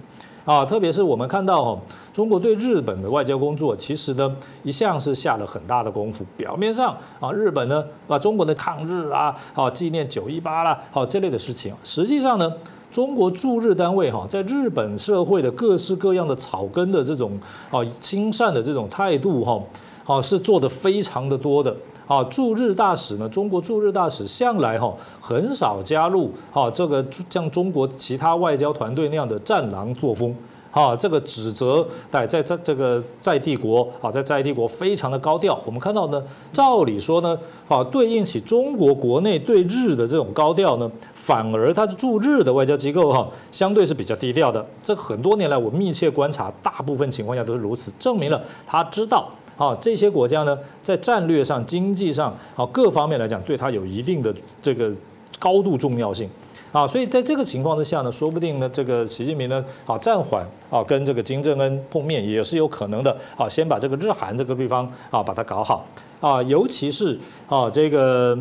[0.46, 1.78] 啊，特别是我们看到哈，
[2.14, 6.24] 中国对日本的外交工作，其实呢一向是下了很大的功夫。
[6.36, 12.50] 表面上啊，日本呢把中国的抗日啊，啊纪念九一八啦，好这类的事情，实际上呢。
[12.90, 17.38] 中国驻日单位哈，在日本社会的各式各样的草根的这种
[17.70, 19.62] 啊亲善的这种态度哈，
[20.06, 21.76] 啊是做的非常的多的
[22.06, 22.24] 啊。
[22.24, 30.34] 驻日大使呢，中国驻日大使向来哈很少加入哈这个像中国其他外交团队那样的战狼作风。
[30.76, 35.58] 啊，这个指责在在在这个在帝国啊，在在帝国非常的高调。
[35.64, 36.22] 我们看到呢，
[36.52, 44.62] 照理说呢，啊，对应起中国国内对日的这种高调呢，反而它是驻日的外交机构哈，相对是比较低调的。
[44.82, 54.92] 这很多年来我密切观察，大部分情况下都是如此，证明了他知道啊，这些国家呢，在战略上、经济上啊各方面来讲，对他有一定的这个
[55.40, 56.28] 高度重要性。
[56.76, 63.16] 啊，所以在这个情况之下呢，说不定呢，这个习近平呢，啊，暂缓啊，跟这个金正恩碰面也是有可能的。
[63.34, 65.86] 啊，先把这个日韩这个地方啊，把它搞好。
[66.20, 67.18] 啊，尤其是
[67.48, 68.38] 啊，这个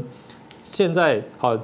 [0.64, 1.58] 现在啊，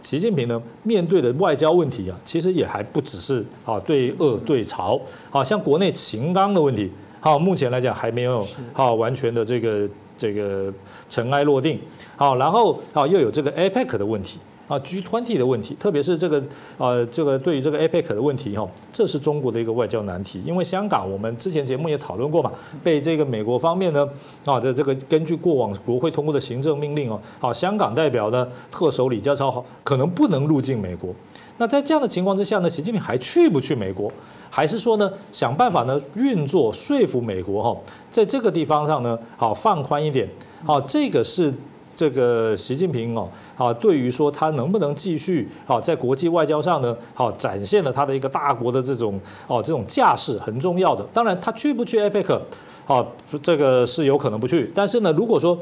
[0.00, 5.00] 习近平呢，面对的外交问题啊，其实也还不只是啊，对俄对朝，
[5.30, 10.74] 啊，像国内秦刚的问题，好，目前来讲还没有啊完全的这个这个
[11.08, 11.78] 尘埃落定。
[12.16, 14.40] 好，然后啊，又有这个 APEC 的问题。
[14.68, 16.42] 啊，G20 的问题，特别是这个
[16.76, 20.42] 呃，这个对于这个 APEC 的问题哈，这是中国的一个外交难题。
[20.44, 22.50] 因为香港，我们之前节目也讨论过嘛，
[22.82, 24.08] 被这个美国方面呢
[24.44, 31.14] 啊，这这个根据过往国会通过的行政命令哦，好，香港代表呢特首李家超可能不能入境美国。
[31.58, 34.12] 那在这样的情况之下呢，习近平还去不去美国？
[34.50, 40.28] 还是说呢，想办法呢运作说服美国哈，在这个地方上呢，好放宽一点，
[40.64, 41.52] 好，这个是
[41.96, 49.18] 这个习近平哦，啊，对于说他能不能继续啊在国际外交上呢，好展现了他的一个大国的这种
[49.48, 51.04] 哦这种架势很重要的。
[51.12, 52.38] 当然，他去不去 APEC，
[52.86, 53.04] 啊，
[53.42, 54.70] 这个是有可能不去。
[54.74, 55.58] 但是呢，如果说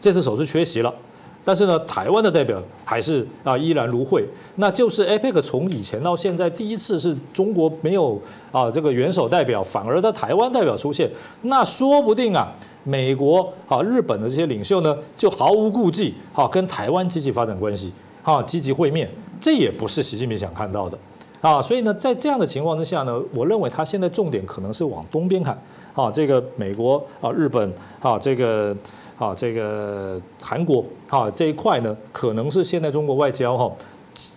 [0.00, 0.94] 这次首次缺席了。
[1.44, 4.24] 但是呢，台湾的代表还是啊依然如会，
[4.56, 8.20] 那就是 APEC 从以前到现在第一次是中国没有
[8.52, 11.10] 啊这个元首代表，反而在台湾代表出现，
[11.42, 12.52] 那说不定啊
[12.84, 20.96] 美国啊日本的这些领袖呢就毫无顾忌好跟台湾积极发展关系，啊积极会面，这也不是习近平想看到的
[21.40, 25.60] 啊，所以呢在这样的情况之下呢，我认为他现在重点可能是往东边看
[25.92, 28.76] 啊，这个美国啊日本啊这个。
[29.22, 33.70] 啊，这个韩国啊这一块呢，可能是现在中国外交哈，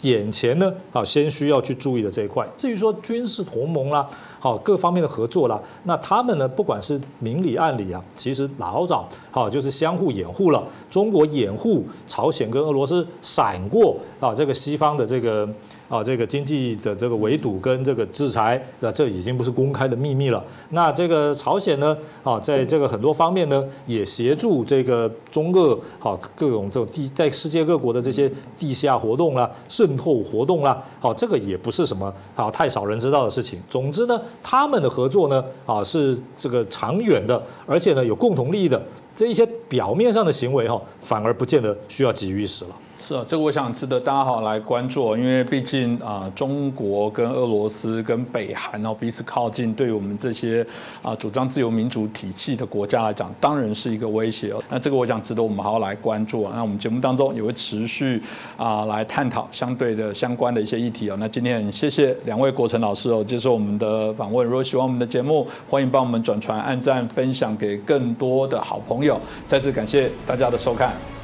[0.02, 2.48] 眼前呢啊先需要去注意的这一块。
[2.56, 4.08] 至于说军事同盟啦。
[4.38, 10.64] 好，各方面的合作啦，那他们呢，不管是明里暗里啊，其实老早好就是相互掩护了。
[10.88, 15.50] 中国掩护朝鲜跟俄罗斯闪过啊，这个西方的这个
[15.88, 20.44] 啊这个经济的这个围堵跟这个制裁，那这已经不是公开的秘密了。
[20.70, 33.60] 那这个朝鲜呢啊，在这个很多方面呢，也协助这个中俄好各种这种地在世界各国的这些地下活动啦、渗透活动啦，好，这个也不是什么啊太少人知道的事情。
[33.70, 34.20] 总之呢。
[34.42, 38.82] 他们的合作呢，啊，是这个长远的，而且呢有共同利益的
[39.14, 42.72] 这一些表面上的行为哈，反而不见得需要急于一时了。
[43.08, 50.66] 是啊，这个我想值得大家好来关注，因为毕竟啊，中国跟俄罗斯跟北韩哦彼此靠近，对于我们这些
[51.04, 54.64] 啊主张自由民主体系的国家来讲，当然是一个威胁哦。
[54.72, 56.54] 那这个我想值得我们好好来关注啊。
[56.56, 58.20] 那我们节目当中也会持续
[58.58, 61.16] 啊来探讨相对的相关的一些议题哦。
[61.20, 64.44] 那今天谢谢两位国成老师哦接受我们的访问。
[64.44, 69.22] 如果喜欢我们的节目，欢迎帮我们转传、按赞、分享给更多的好朋友。
[69.46, 71.15] 再次感谢大家的收看。